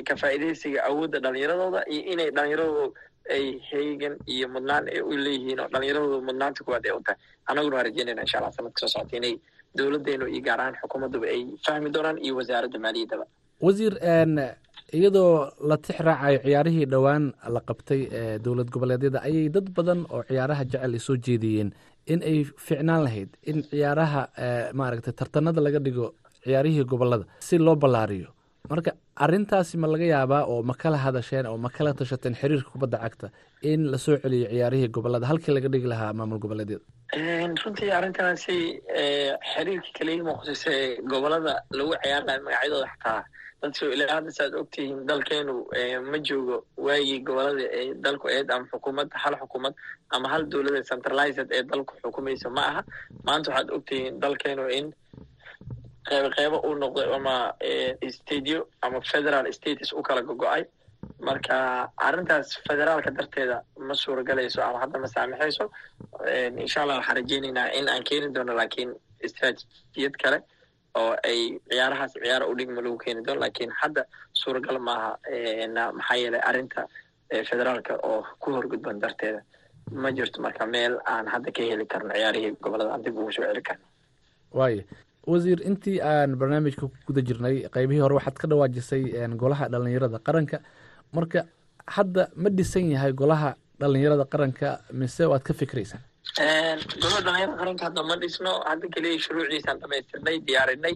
[0.08, 2.92] ka faa'iidaysiga awoodda dhalinyaradooda iyo inay dhalinyaradooda
[3.36, 7.18] ay heegan iyo mudnaan u leeyihiin oo dhalinyaradooda mudnaanta kuwaad ay u tahay.
[7.48, 9.34] Annaguna waan rajaynayna insha allah sanadka soo socota inay
[9.78, 10.74] dowladdeenu iyo gaar ahaan
[11.34, 13.24] ay fahmi doonaan iyo wasaaradda maaliyaddaba.
[13.66, 13.94] Wasiir
[14.98, 20.22] iyadoo la tix raacayo ciyaarihii dhowaan la qabtay ee dowlad goboleedyada ayay dad badan oo
[20.30, 21.70] ciyaaraha jecel ay soo jeediyeen
[22.12, 24.22] in ay ficnaan lahayd in ciyaaraha
[24.80, 26.06] maaragtay tartanada laga dhigo
[26.44, 28.28] ciyaarihii gobollada si loo ballaariyo.
[28.70, 28.90] Marka
[29.24, 33.28] arintaasi ma laga yaabaa oo ma kala hadasheen oo ma kala tashateen xiriirka kubadda cagta
[33.70, 36.84] in la soo celiyo ciyaarihii gobollada halkii laga dhigi lahaa maamul goboleedyada
[37.16, 38.80] runtii arrintaasi
[39.52, 40.74] xiriirka kaliya muqdise
[41.10, 43.24] gobollada lagu ciyaar lahay magacyadooda xataa
[43.62, 45.54] dadso ilaa hadda saad ogtihiin dalkeenu
[46.10, 46.56] ma joogo
[46.86, 49.74] waagii gobollada ee dalku eed ama xukuumad hal xukuumad
[50.14, 52.82] ama hal dowladda centralized ee dalku xukumaysa ma aha.
[53.26, 54.86] Maanta waxaad ogtihiin dalkeenu in
[56.08, 57.34] qeybo qeybo uu noqday ama
[58.16, 60.64] stadio ama federal states u kala gogo-ay.
[61.26, 61.56] Marka
[62.06, 63.56] arrintaas federaalka darteeda
[63.86, 65.64] ma suuragalayso ama hadda ma saamixayso
[66.64, 68.90] insha allah waxaan rajeyneynaa in aan keeni doono laakiin
[69.26, 70.38] istraatijiyad kale
[70.94, 73.40] oo ay ciyaarahaas ciyaara u dhigma lagu keeni doono.
[73.40, 75.18] Lakiin hadda suuragal maaha
[75.98, 76.86] maxaa yeelay arrinta
[77.50, 79.40] federaalka oo ku horgudban darteeda.
[79.90, 83.44] Ma jirto marka meel aan hadda ka heli karno ciyaarihii gobollada aan dib ugu soo
[83.48, 83.84] celi karno.
[84.52, 84.82] Waaya
[85.26, 89.02] wasiir intii aan barnaamijka ku guda jirnay qeybihii hore waxaad ka dhawaajisay
[89.42, 90.60] golaha dhalinyarada qaranka.
[91.12, 91.46] Marka
[91.86, 98.02] hadda ma dhisan yahay golaha dhalinyarada qaranka mise waad ka fikraysaan golaha dhalinyarada qaranka hadda
[98.08, 100.94] ma dhisno hadda keliya shuruucdiisaan dhamaystirnay diyaarinay.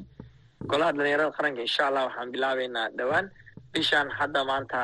[0.71, 3.31] Golaha dhalinyarada qaranka insha allah waxaan bilaabeynaa dhowaan
[3.75, 4.81] bishaan hadda maanta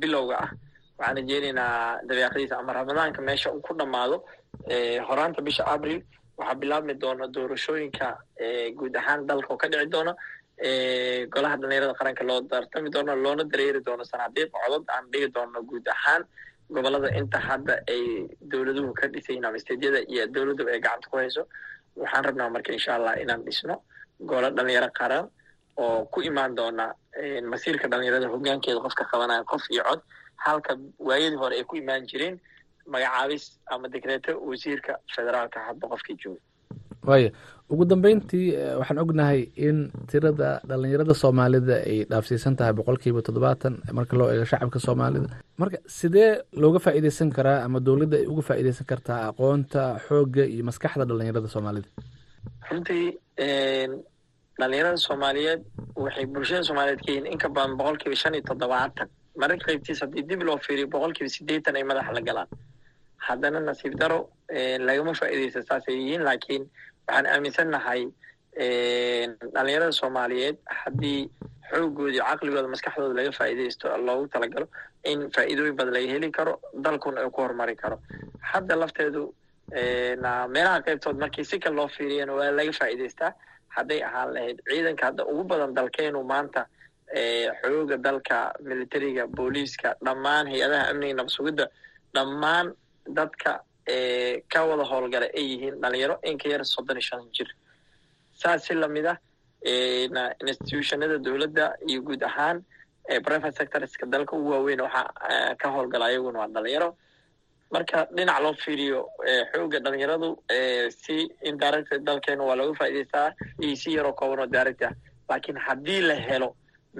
[0.00, 0.50] bilowga ah
[0.98, 4.16] waxaan rajeyneynaa dabeeqadiisa ama ramadaanka meesha uu ku dhammaado
[5.08, 6.00] horaanta bisha abril
[6.38, 8.08] waxaa bilaabmi doona doorashooyinka
[8.78, 10.12] guud ahaan dalka oo ka dhici doona
[11.34, 15.86] golaha dhalinyarada qaranka loo tartami doono loona dareeri doono sanadiiq codod aan dhigi doono guud
[15.96, 16.22] ahaan
[16.74, 18.02] gobollada inta hadda ay
[18.52, 21.42] dowladuhu ka dhisayin ama steedyada iyo dowladduba ay gacanta ku hayso
[21.96, 23.76] waxaan rabnaa marka insha allah inaan dhisno
[24.30, 25.24] golo dhalinyaro qaran
[25.76, 26.86] oo ku imaan doona
[27.52, 30.00] masiirka dhalinyarada hogaankeeda qofka qabanaya qof iyo cod.
[30.44, 32.36] Halka waayadii hore ay ku imaan jireen
[32.86, 36.40] magacaabis ama dekreeto wasiirka federaalka hadba qofkii jooga.
[37.08, 37.30] Waaya
[37.72, 38.46] ugu dambeyntii
[38.78, 39.78] waxaan ognahay in
[40.10, 45.28] tirada dhalinyarada soomaalida ay dhaafsiisan tahay boqol kiiba toddobaatan marka loo eego shacabka soomaalida.
[45.60, 46.30] Marka sidee
[46.62, 51.88] looga faa'iideysan karaa ama dowladda ay uga faa'iideysan kartaa aqoonta xoogga iyo maskaxda dhalinyarada soomaalida?
[52.70, 53.06] Runtii
[54.60, 55.60] dhalinyarada soomaaliyeed
[56.04, 59.08] waxay bulshada soomaaliyeed ka yihiin in ka badan boqol kiiba shan iyo toddobaatan.
[59.40, 62.48] Mararka qaybtiis haddii dib loo fiiriyo boqol kiiba siddeetan ay madaxa la galaan.
[63.26, 64.18] Haddana nasiib daro
[64.88, 66.64] lagama faa'iideysa saasay yihiin laakiin
[67.06, 68.02] waxaan aaminsannahay
[69.54, 71.20] dhalinyarada soomaaliyeed haddii
[71.70, 74.66] xoogoodii caqligooda maskaxdooda laga faa'iideysto loogu talagalo
[75.10, 77.96] in faa'iidooyin badan laga heli karo dalkuna uu ku horumari karo.
[78.52, 79.22] Hadda lafteedu
[80.54, 83.30] meelaha qaybtood markii si kale loo fiiriyana waa laga faa'iideystaa
[83.76, 86.62] hadday ahaan lahayd ciidanka hadda ugu badan dalkeenu maanta
[87.62, 88.36] xooga dalka
[88.68, 91.66] militariga booliiska dhammaan hay'adaha amniga nabsugidda
[92.14, 92.66] dhammaan
[93.18, 93.60] dadka
[94.52, 97.48] ka wada howlgala ay yihiin dhalinyaro in ka yar soddon iyo shan jir.
[98.32, 99.18] Saas si la mid ah
[100.46, 102.64] institutionada dowladda iyo guud ahaan
[103.24, 106.90] private sectorska dalka ugu waaweyn waxaa ka howlgala ayaguna waa dhalinyaro
[107.72, 109.00] marka dhinac loo fiiriyo
[109.52, 110.28] xooga dhalinyaradu
[111.02, 111.16] si
[111.48, 113.28] indirect dalkeena waa looga faa'iideystaa
[113.64, 114.92] iyo si yaroo kooban oo direct ah.
[115.28, 116.48] Laakiin haddii la helo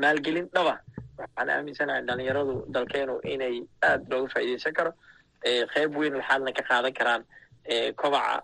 [0.03, 0.75] maalgelin dhaba
[1.19, 4.93] waxaan aaminsanahay dhalinyaradu dalkeenu inay aada looga faa'iideysan karo
[5.75, 7.23] qeyb weyn waxaadna ka qaadan karaan
[8.01, 8.37] kobaca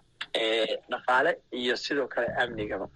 [0.92, 2.86] dhaqaale iyo sidoo kale amnigaba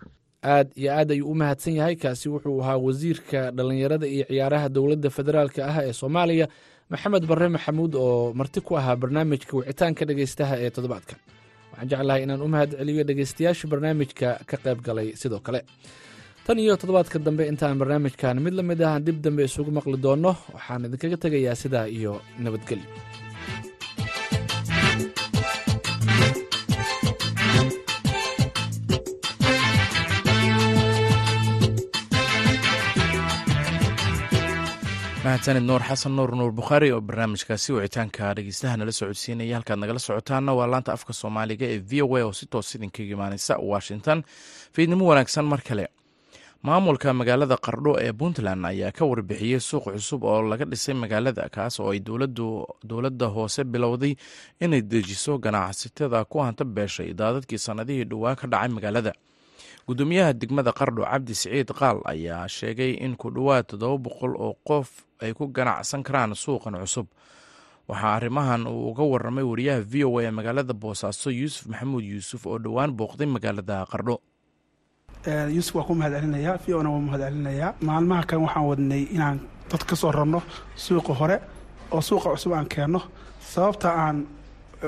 [0.55, 5.11] aad iyo aad ayuu u mahadsan yahay kaasi wuxuu ahaa wasiirka dhalinyarada iyo ciyaaraha dowladda
[5.16, 6.46] federaalka ah ee soomaaliya
[6.92, 11.18] maxamed barre maxamuud oo marti ku ahaa barnaamijka wicitaanka dhegeystaha ee toddobaadkan.
[11.72, 15.61] Waxaan jeclahay inaan u mahad celiyo dhegeystayaasha barnaamijka ka qayb galay sidoo kale.
[16.46, 20.32] Tan iyo toddobaadka dambe intaan barnaamijkan mid la mid ah dib dambe isugu maqli doonno
[20.57, 22.12] waxaan idinkaga tegayaa sidaa iyo
[22.44, 22.88] nabadgelyo
[35.24, 40.52] mahadsanid nuur xasan nuur nuur bukhaari oo barnaamijkaasi wicitaanka dhegeystaha nala socodsiinaya halkaad nagala socotaana
[40.58, 44.18] waa laanta afka soomaaliga ee v o a oo si toos idinkaga imaaneysa washington.
[44.74, 45.86] Fiidnimo wanaagsan mar kale.
[46.66, 51.80] Maamulka magaalada qardho ee puntland ayaa ka warbixiyey suuq cusub oo laga dhisay magaalada kaas
[51.80, 52.00] oo ay
[52.90, 54.12] dowladda hoose bilowday
[54.64, 59.12] inay dejiso ganacsatada ku hanta beeshay daadadkii sannadihii dhowaa ka dhacay magaalada
[59.88, 64.88] gudoomiyaha degmada qardho cabdi siciid qaal ayaa sheegay in ku dhowaad toddoba boqol oo qof
[65.22, 67.06] ay ku ganacsan karaan suuqan cusub.
[67.88, 72.46] Waxaa arrimahan uu uga waramay wariyaha v o a ee magaalada boosaaso yuusuf maxamuud yuusuf
[72.46, 74.16] oo dhowaan booqday magaalada qardho.
[75.54, 76.12] Yuusuf waa ku mahad
[76.64, 77.22] v ona waa mahad
[77.80, 79.38] maalmaha kan waxaan wadnay inaan
[79.70, 80.40] dad ka soo rarno
[80.76, 81.36] suuqa hore
[81.92, 83.00] oo suuqa cusub aan keenno
[83.40, 84.16] sababta aan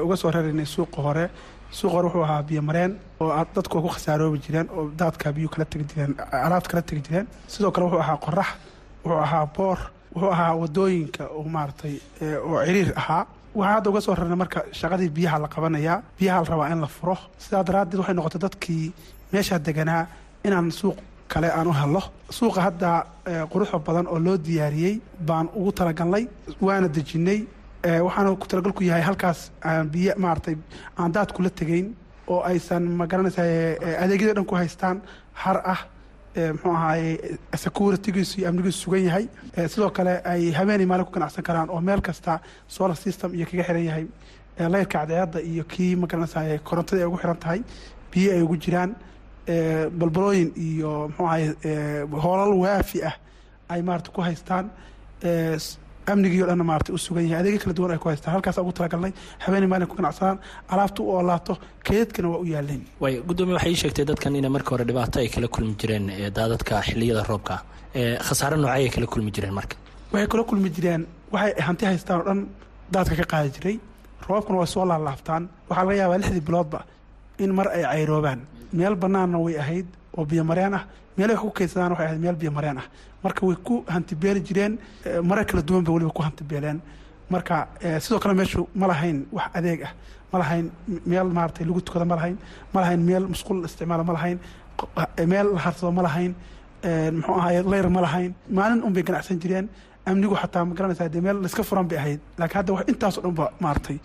[0.04, 1.24] uga soo raraynay suuqa hore
[1.70, 2.62] suuq hore wuxuu ahaa biyo
[3.20, 6.12] oo dadku waa ku khasaaroobi jireen oo daadka biyu kala tegi jireen
[6.46, 7.26] alaabta kala tegi jireen.
[7.52, 8.48] Sidoo kale wuxuu ahaa qorax
[9.04, 9.78] wuxuu ahaa boor
[10.14, 11.94] wuxuu ahaa waddooyinka oo maaragtay
[12.48, 13.26] oo ciriir ahaa.
[13.56, 16.86] Waxaa hadda uga soo rarnay marka shaqadii biyaha la qabanayaa biyaha la rabaa in la
[16.96, 17.16] furo.
[17.38, 18.92] Sidaa daraaddeed waxay noqotay dadkii
[19.32, 20.02] meeshaa deganaa
[20.46, 20.96] inaan suuq
[21.32, 22.02] kale aan u helno
[22.38, 22.90] suuqa hadda
[23.52, 26.24] quruxo badan oo loo diyaariyey baan ugu talagalnay
[26.60, 27.40] waana dejinnay
[28.06, 30.56] waxaana ku talagalku yahay halkaas aan biyo maaragtay
[30.98, 31.86] aan daad kula tegayn
[32.28, 33.44] oo aysan ma garanaysaa
[34.04, 35.00] adeegyada dhan ku haystaan
[35.32, 35.80] har ah
[36.36, 39.24] muxuu ahaaye securitygiisu iyo amnigiisu sugan yahay.
[39.72, 43.62] Sidoo kale ay habeenay maalin ku ganacsan karaan oo meel kasta solar system iyo kaga
[43.68, 44.06] xiran yahay.
[44.58, 47.60] Layrka cadceedda iyo kii magaranaysaye korontada ay ugu xiran tahay
[48.12, 48.90] biyo ay ugu jiraan.
[49.98, 51.48] Balbalooyin iyo muxuu ahaye
[52.22, 53.14] hoolal waafi ah
[53.68, 54.70] ay maarata ku haystaan
[56.12, 57.40] amnigii o dhanna maarata u sugan yahay.
[57.42, 58.32] Adeegyo kala duwan ay ku haystaan.
[58.34, 59.12] Halkaas ugu talagalnay
[59.44, 60.38] habeenay maalin ku ganacsadaan
[60.72, 61.54] alaabta u oolaato
[61.86, 65.28] keedadkana waa u yaaleen way guddoomiye waxay ii sheegtay dadkan inay marka hore dhibaato ay
[65.34, 66.06] kala kulmi jireen
[66.38, 67.54] daadadka xilliyada roobka
[68.26, 69.76] khasaare noocay ay kala kulmi jireen marka
[70.12, 71.02] waxay kala kulmi jireen
[71.34, 72.40] waxay hanti haystaan oo dhan
[72.94, 73.76] daadka ka qaadi jiray.
[74.28, 76.80] Roobkuna way soo laalaaftaan waxaa laga yaabaa lixdii biloodba
[77.38, 78.40] in mar ay cayroobaan.
[78.72, 79.86] Meel banaanna way ahayd
[80.16, 80.84] oo biyomareen ah
[81.16, 82.86] meel wax ku kaydsadaan waxay ahayd meel biyomareen ah.
[83.24, 84.78] Marka way ku hantibeeli jireen
[85.22, 86.80] marar kala duwan bay weliba ku hantibeeleen.
[87.30, 87.68] Marka
[88.00, 89.92] sidoo kale meeshu ma lahayn wax adeeg ah.
[90.32, 90.70] Ma lahayn
[91.06, 92.36] meel maaratay lagu tukado ma lahayn.
[92.72, 94.38] Ma lahayn meel musqul isticmaalo ma lahayn.
[95.26, 96.34] Meel la harsado ma lahayn.
[97.16, 98.34] Muxuu ahaye leyr ma lahayn.
[98.50, 99.68] Maalin un bay ganacsan jireen.
[100.06, 102.20] Amnigu xataa ma garanaysaa dee meel laiska furan bay ahayd.
[102.38, 103.98] Laakiin hadda intaas o dhan ba maaragtay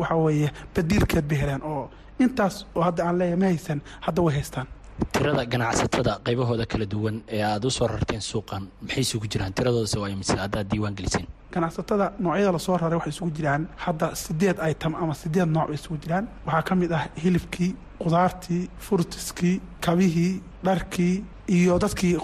[0.00, 4.34] waxa weeye badiilkeed bay heleen oo intaas oo hadda aan leeyahay ma haysan hadda way
[4.34, 4.66] haystaan
[5.12, 9.52] tirada ganacsatada qaybahooda kala duwan ee aada u soo rarteen suuqan maxay isugu jiraan?
[9.52, 13.62] Tiradoodase waa imise haddaad diiwaan geliseen ganacsatada noocyada la soo raray waxay isugu jiraan.
[13.84, 16.24] Hadda sideed item ama sideed nooc bay isugu jiraan.
[16.46, 17.70] Waxaa ka mid ah hilibkii
[18.02, 21.24] qudaartii furtiskii kabihii dharkii
[21.56, 22.14] iyo dadkii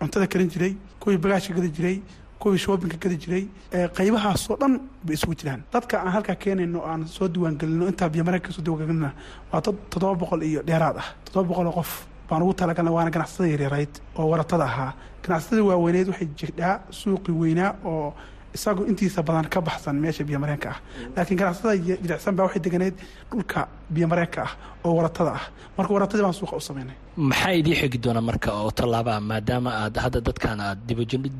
[0.00, 1.96] cuntada karin jiray kuwii bagaashka gadi jiray
[2.40, 3.44] kuwii shoobinka gadi jiray.
[3.96, 4.74] Qaybahaasoo dhan
[5.04, 5.60] bay isugu jiraan.
[5.72, 9.10] Dadka aan halkaa keenayno aan soo diiwaangelino intaa biyomareenka ka soo diiwaangelina
[9.52, 11.08] waa dad toddoba boqol iyo dheeraad ah.
[11.24, 11.92] Toddoba boqol oo qof
[12.28, 14.92] baan ugu talagalnay waana ganacsatada yaryarayd oo waratada ahaa.
[15.24, 18.14] Ganacsatada waaweyneyd waxay jirdhaa suuqi weynaa oo
[18.56, 20.78] isagu intiisa badan ka baxsan meesha biyomareenka ah.
[21.16, 22.94] Laakiin ganacsatada jilicsan baa waxay deganeyd
[23.30, 23.60] dhulka
[23.94, 24.52] biyomareenka ah
[24.84, 25.44] oo waratada ah.
[25.78, 26.96] Marka waratadii baan suuqa u sameynay.
[27.30, 30.78] Maxaa idii xigi doona marka oo tallaabaa maadaama aad hadda dadkan aad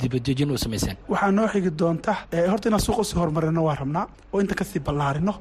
[0.02, 2.12] dibadejin u samayseen waxaa noo xigi doonta
[2.52, 5.32] horta inaan suuqa u sii horumarino waa rabnaa oo inta ka sii ballaarino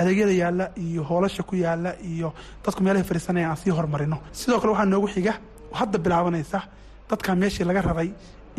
[0.00, 2.28] adeegyada yaalla iyo hoolasha ku yaalla iyo
[2.64, 5.32] dadku meelahay fadhiisanaya aan sii horumarino sidoo kale waxaa noogu xiga
[5.80, 6.58] hadda bilaabanaysa
[7.10, 8.10] dadkan meeshii laga raray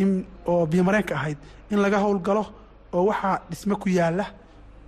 [0.02, 0.10] in
[0.52, 1.38] oo biyomareenka ahayd
[1.72, 2.44] in laga howlgalo
[2.96, 4.26] oo waxaa dhisme ku yaalla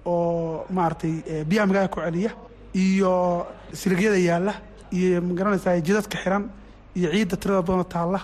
[0.06, 1.14] oo maaragtay
[1.50, 2.32] biyaha magaalada ku celiya
[2.84, 3.12] iyo
[3.74, 4.54] siligyada yaalla
[4.98, 6.44] iyo ma garanaysaa jidadka xiran
[6.98, 8.20] iyo ciidda tirada badana taalla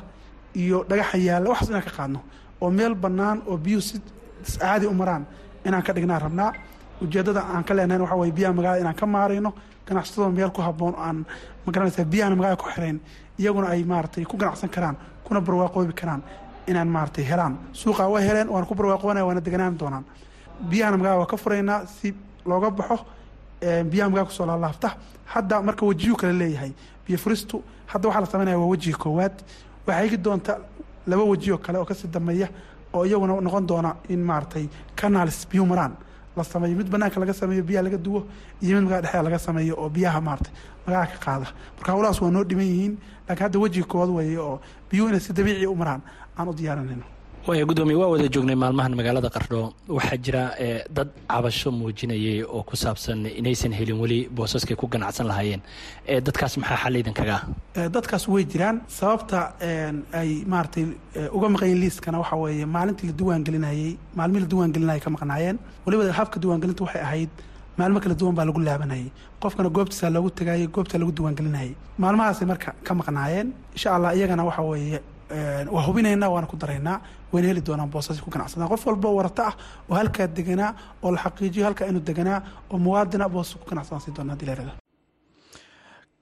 [0.61, 1.47] iyo dhagaxa yaalla.
[1.51, 2.19] Waxaas inaan ka qaadno
[2.61, 3.95] oo meel bannaan oo biyuhu si
[4.61, 5.23] caadi u maraan
[5.65, 6.51] inaan ka dhignaan rabnaa.
[7.01, 9.51] Ujeeddada aan ka leenahayn waxa weye biyaha magaalada inaan ka maarayno
[9.87, 11.25] ganacsatada meel ku habboon aan
[11.65, 12.97] ma garanaysaa biyahana magaalada ku xirayn
[13.39, 16.21] iyaguna ay maaragtay ku ganacsan karaan kuna barwaaqoobi karaan
[16.67, 17.57] inaan maaragtay helaan.
[17.71, 20.03] Suuqa waa heleen waana ku barwaaqoonaya waana deganaan doonaan.
[20.69, 22.13] Biyahana magaalada waa ka furaynaa si
[22.45, 22.99] looga baxo
[23.61, 24.95] biyaha magaalada ku soo laalaafta
[25.25, 26.71] hadda marka wejiyuu kale leeyahay
[27.07, 29.33] biyo furistu hadda waxaa la sameynaya waa wejiga koowaad.
[29.87, 30.57] Waxaa higi doonta
[31.07, 32.47] laba wejioo kale oo ka sii dambeeya
[32.93, 35.95] oo iyaguna noqon doona in maaragtay canals biyu maraan.
[36.37, 38.25] La sameeyo mid banaanka laga sameeyo biyaha laga duwo
[38.61, 40.53] iyo mid magala dhexeeda laga sameeyo oo biyaha maaragtay
[40.85, 41.47] magaala ka qaada.
[41.77, 42.97] Marka howlahaas waa noo dhiman yihiin
[43.27, 44.59] laakiin hadda wejiga koowaad weeye oo
[44.89, 46.01] biyuhu inay si dabiiciya u maraan
[46.37, 47.05] aan u diyaarinayno
[47.47, 49.61] waaya guddoomiye waa wada joognay maalmahan magaalada qardho.
[49.97, 50.43] Waxaa jira
[50.97, 55.61] dad cabasho muujinayay oo ku saabsan inaysan helin weli boosaskay ku ganacsan lahaayeen.
[56.27, 57.37] Dadkaas maxaa xal idinkaga
[57.95, 58.77] dadkaas way jiraan.
[58.99, 59.39] Sababta
[60.21, 60.85] ay maaragtay
[61.37, 65.57] uga maqanyiin liiskana waxaa weeye maalintii la diiwaangelinayey maalmihii la diiwaangelinayay ka maqnaayeen.
[65.85, 67.29] Weliba habka diiwaangelinta waxay ahayd
[67.77, 69.07] maalmo kala duwan baa lagu laabanayay.
[69.41, 71.71] Qofkana goobtiisa loogu tagayay goobta lagu diiwaangelinayay
[72.03, 74.99] maalmahaasay marka ka maqnaayeen insha allah iyagana waxa weeye
[75.73, 79.55] waa hubinaynaa waana ku daraynaa wayna heli doonaan boosasi ku ganacsadaan qof walba warata ah
[79.89, 80.71] oo halkaa deganaa
[81.03, 82.39] oo la xaqiijiyo halkaa inuu deganaa
[82.71, 84.73] oo muwaadina boosas ku ganacsadaan sii doonaa dileerada.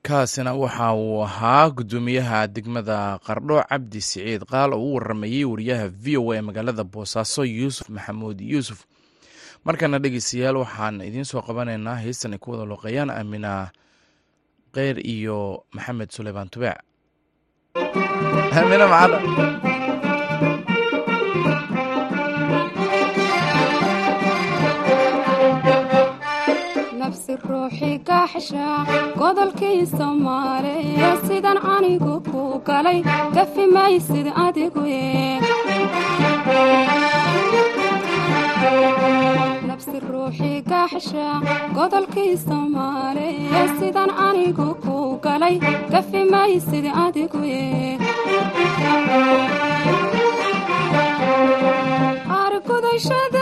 [0.01, 6.18] Kaasina waxa uu ahaa guddoomiyaha degmada qardho cabdi siciid qaal oo u waramayey wariyaha v
[6.18, 8.41] o a magaalada boosaaso yuusuf maxamuud.
[8.41, 8.80] Yuusuf
[9.66, 13.70] markana dhegeystayaal waxaan idiin soo qabanaynaa heystan ku wada loqeeyaan aamina
[14.74, 16.78] keyr iyo maxamed suleymaan tubeec
[18.58, 19.18] aamina macada
[27.00, 28.68] nafsi ruuxi gaxsha
[29.22, 33.00] godolkii soomaaliya sidan anigu ku galay
[33.36, 34.84] gafi maysid adigu
[39.70, 41.28] nafsi ruuxi gaxsha
[41.78, 44.68] godolkii soomaaliya sidan anigu
[45.42, 45.58] galay
[45.94, 47.42] gafi maysid adigu
[52.42, 53.41] argudashadaaduna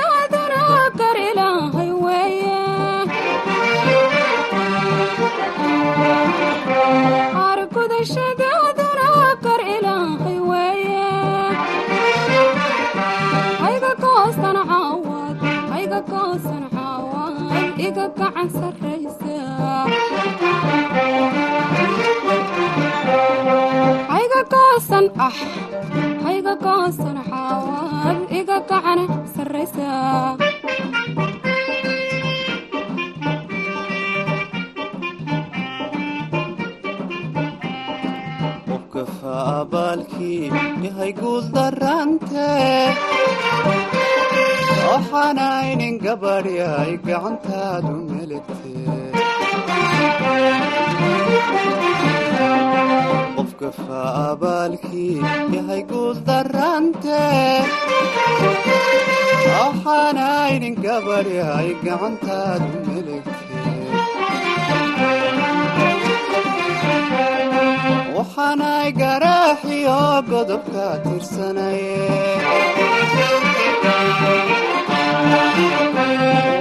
[25.28, 25.36] ah
[26.26, 29.00] hayga goosan xaawaad iga gacan
[29.34, 29.90] sarraysa.
[38.70, 40.50] Qofka abaalkii
[40.86, 42.48] yahay guul darante
[44.88, 48.74] waxaanaynin gabadh yahay gacantaadu meligte
[53.60, 55.16] qofka faabaalkii
[55.56, 57.24] yahay guul darante
[59.54, 63.34] waxaanaynin gabadh yahay gacantaadu meligte
[68.18, 70.00] waxaanay garaaxiyo
[70.32, 71.98] godobka tirsanaye.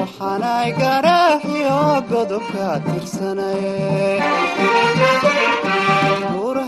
[0.01, 1.79] Waxaanay garaaxiyo
[2.11, 3.77] godobka tirsanaye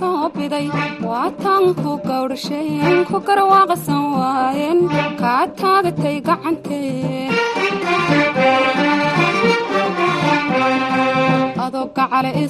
[0.00, 0.66] soo biday
[1.08, 4.78] waataan ku gawdhasheen ku garwaaqsan waayeen
[5.20, 7.28] kaa taagatay gacantee.
[11.64, 12.46] Adoo gacale i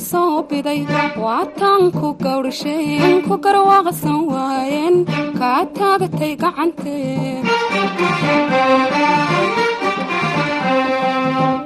[0.50, 0.80] biday
[1.24, 4.96] waataan ku gawdhasheen ku garwaaqsan waayeen
[5.40, 7.42] kaa taagatay gacantee.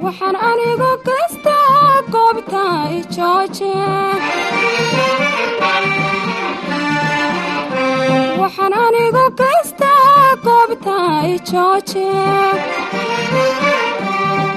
[0.05, 2.63] Waxaan anigu gaystaa goobta
[2.97, 3.01] i
[8.41, 10.95] waxaan anigu gaystaa goobta
[11.31, 12.07] i jooje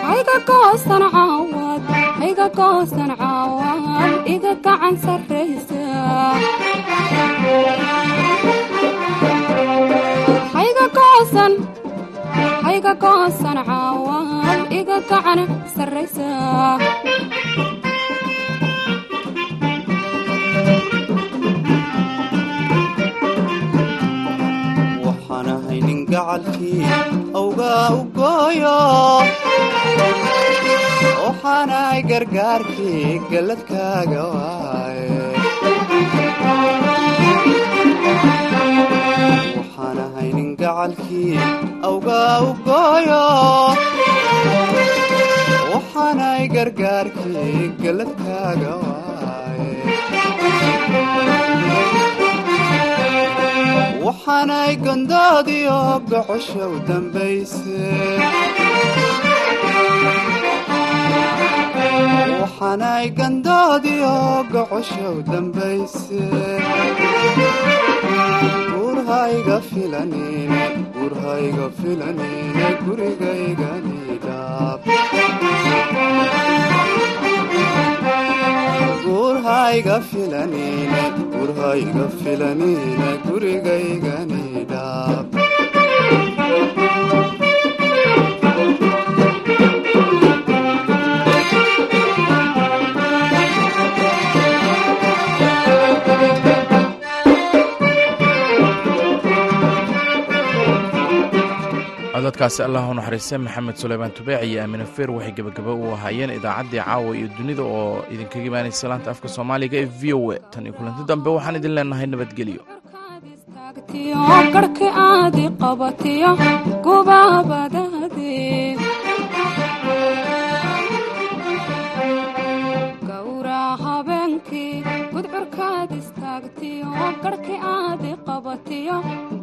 [0.09, 1.83] hayga goosan caawad
[2.21, 5.83] hayga goosan caawad iga gacan sarraysa
[10.57, 11.53] hayga goosan
[12.67, 15.41] hayga goosan caawad iga gacan
[15.77, 16.29] sarraysa
[26.29, 26.85] gacalkii
[27.41, 28.79] awgaa u gooyo.
[31.25, 35.21] Waxaanahay gargaarkii galladkaaga waaye
[39.57, 41.35] waxaan ahay nin gacalkii
[41.91, 43.25] awgaa u gooyo.
[45.73, 49.08] Waxaanahay gargaarkii galladkaaga waaye
[54.09, 55.79] waxaanay gondoodiyo
[56.11, 57.79] gocosha u dambayse.
[68.73, 70.63] Gurhayga filanine
[70.95, 71.67] gurhayga
[79.69, 81.03] gurhayga filanine
[81.33, 83.09] gurhayga filanine
[102.19, 106.83] codadkaasi allah u naxariistay maxamed suleymaan tubeec iyo aamine feer waxay gebagaba u ahaayeen idaacaddii
[106.89, 110.39] caawa iyo dunida oo idinkaga imaanaysa laanta afka soomaaliga ee v o a.
[110.53, 112.63] Tan iyo kulanti dambe waxaan idin leenahay nabadgelyo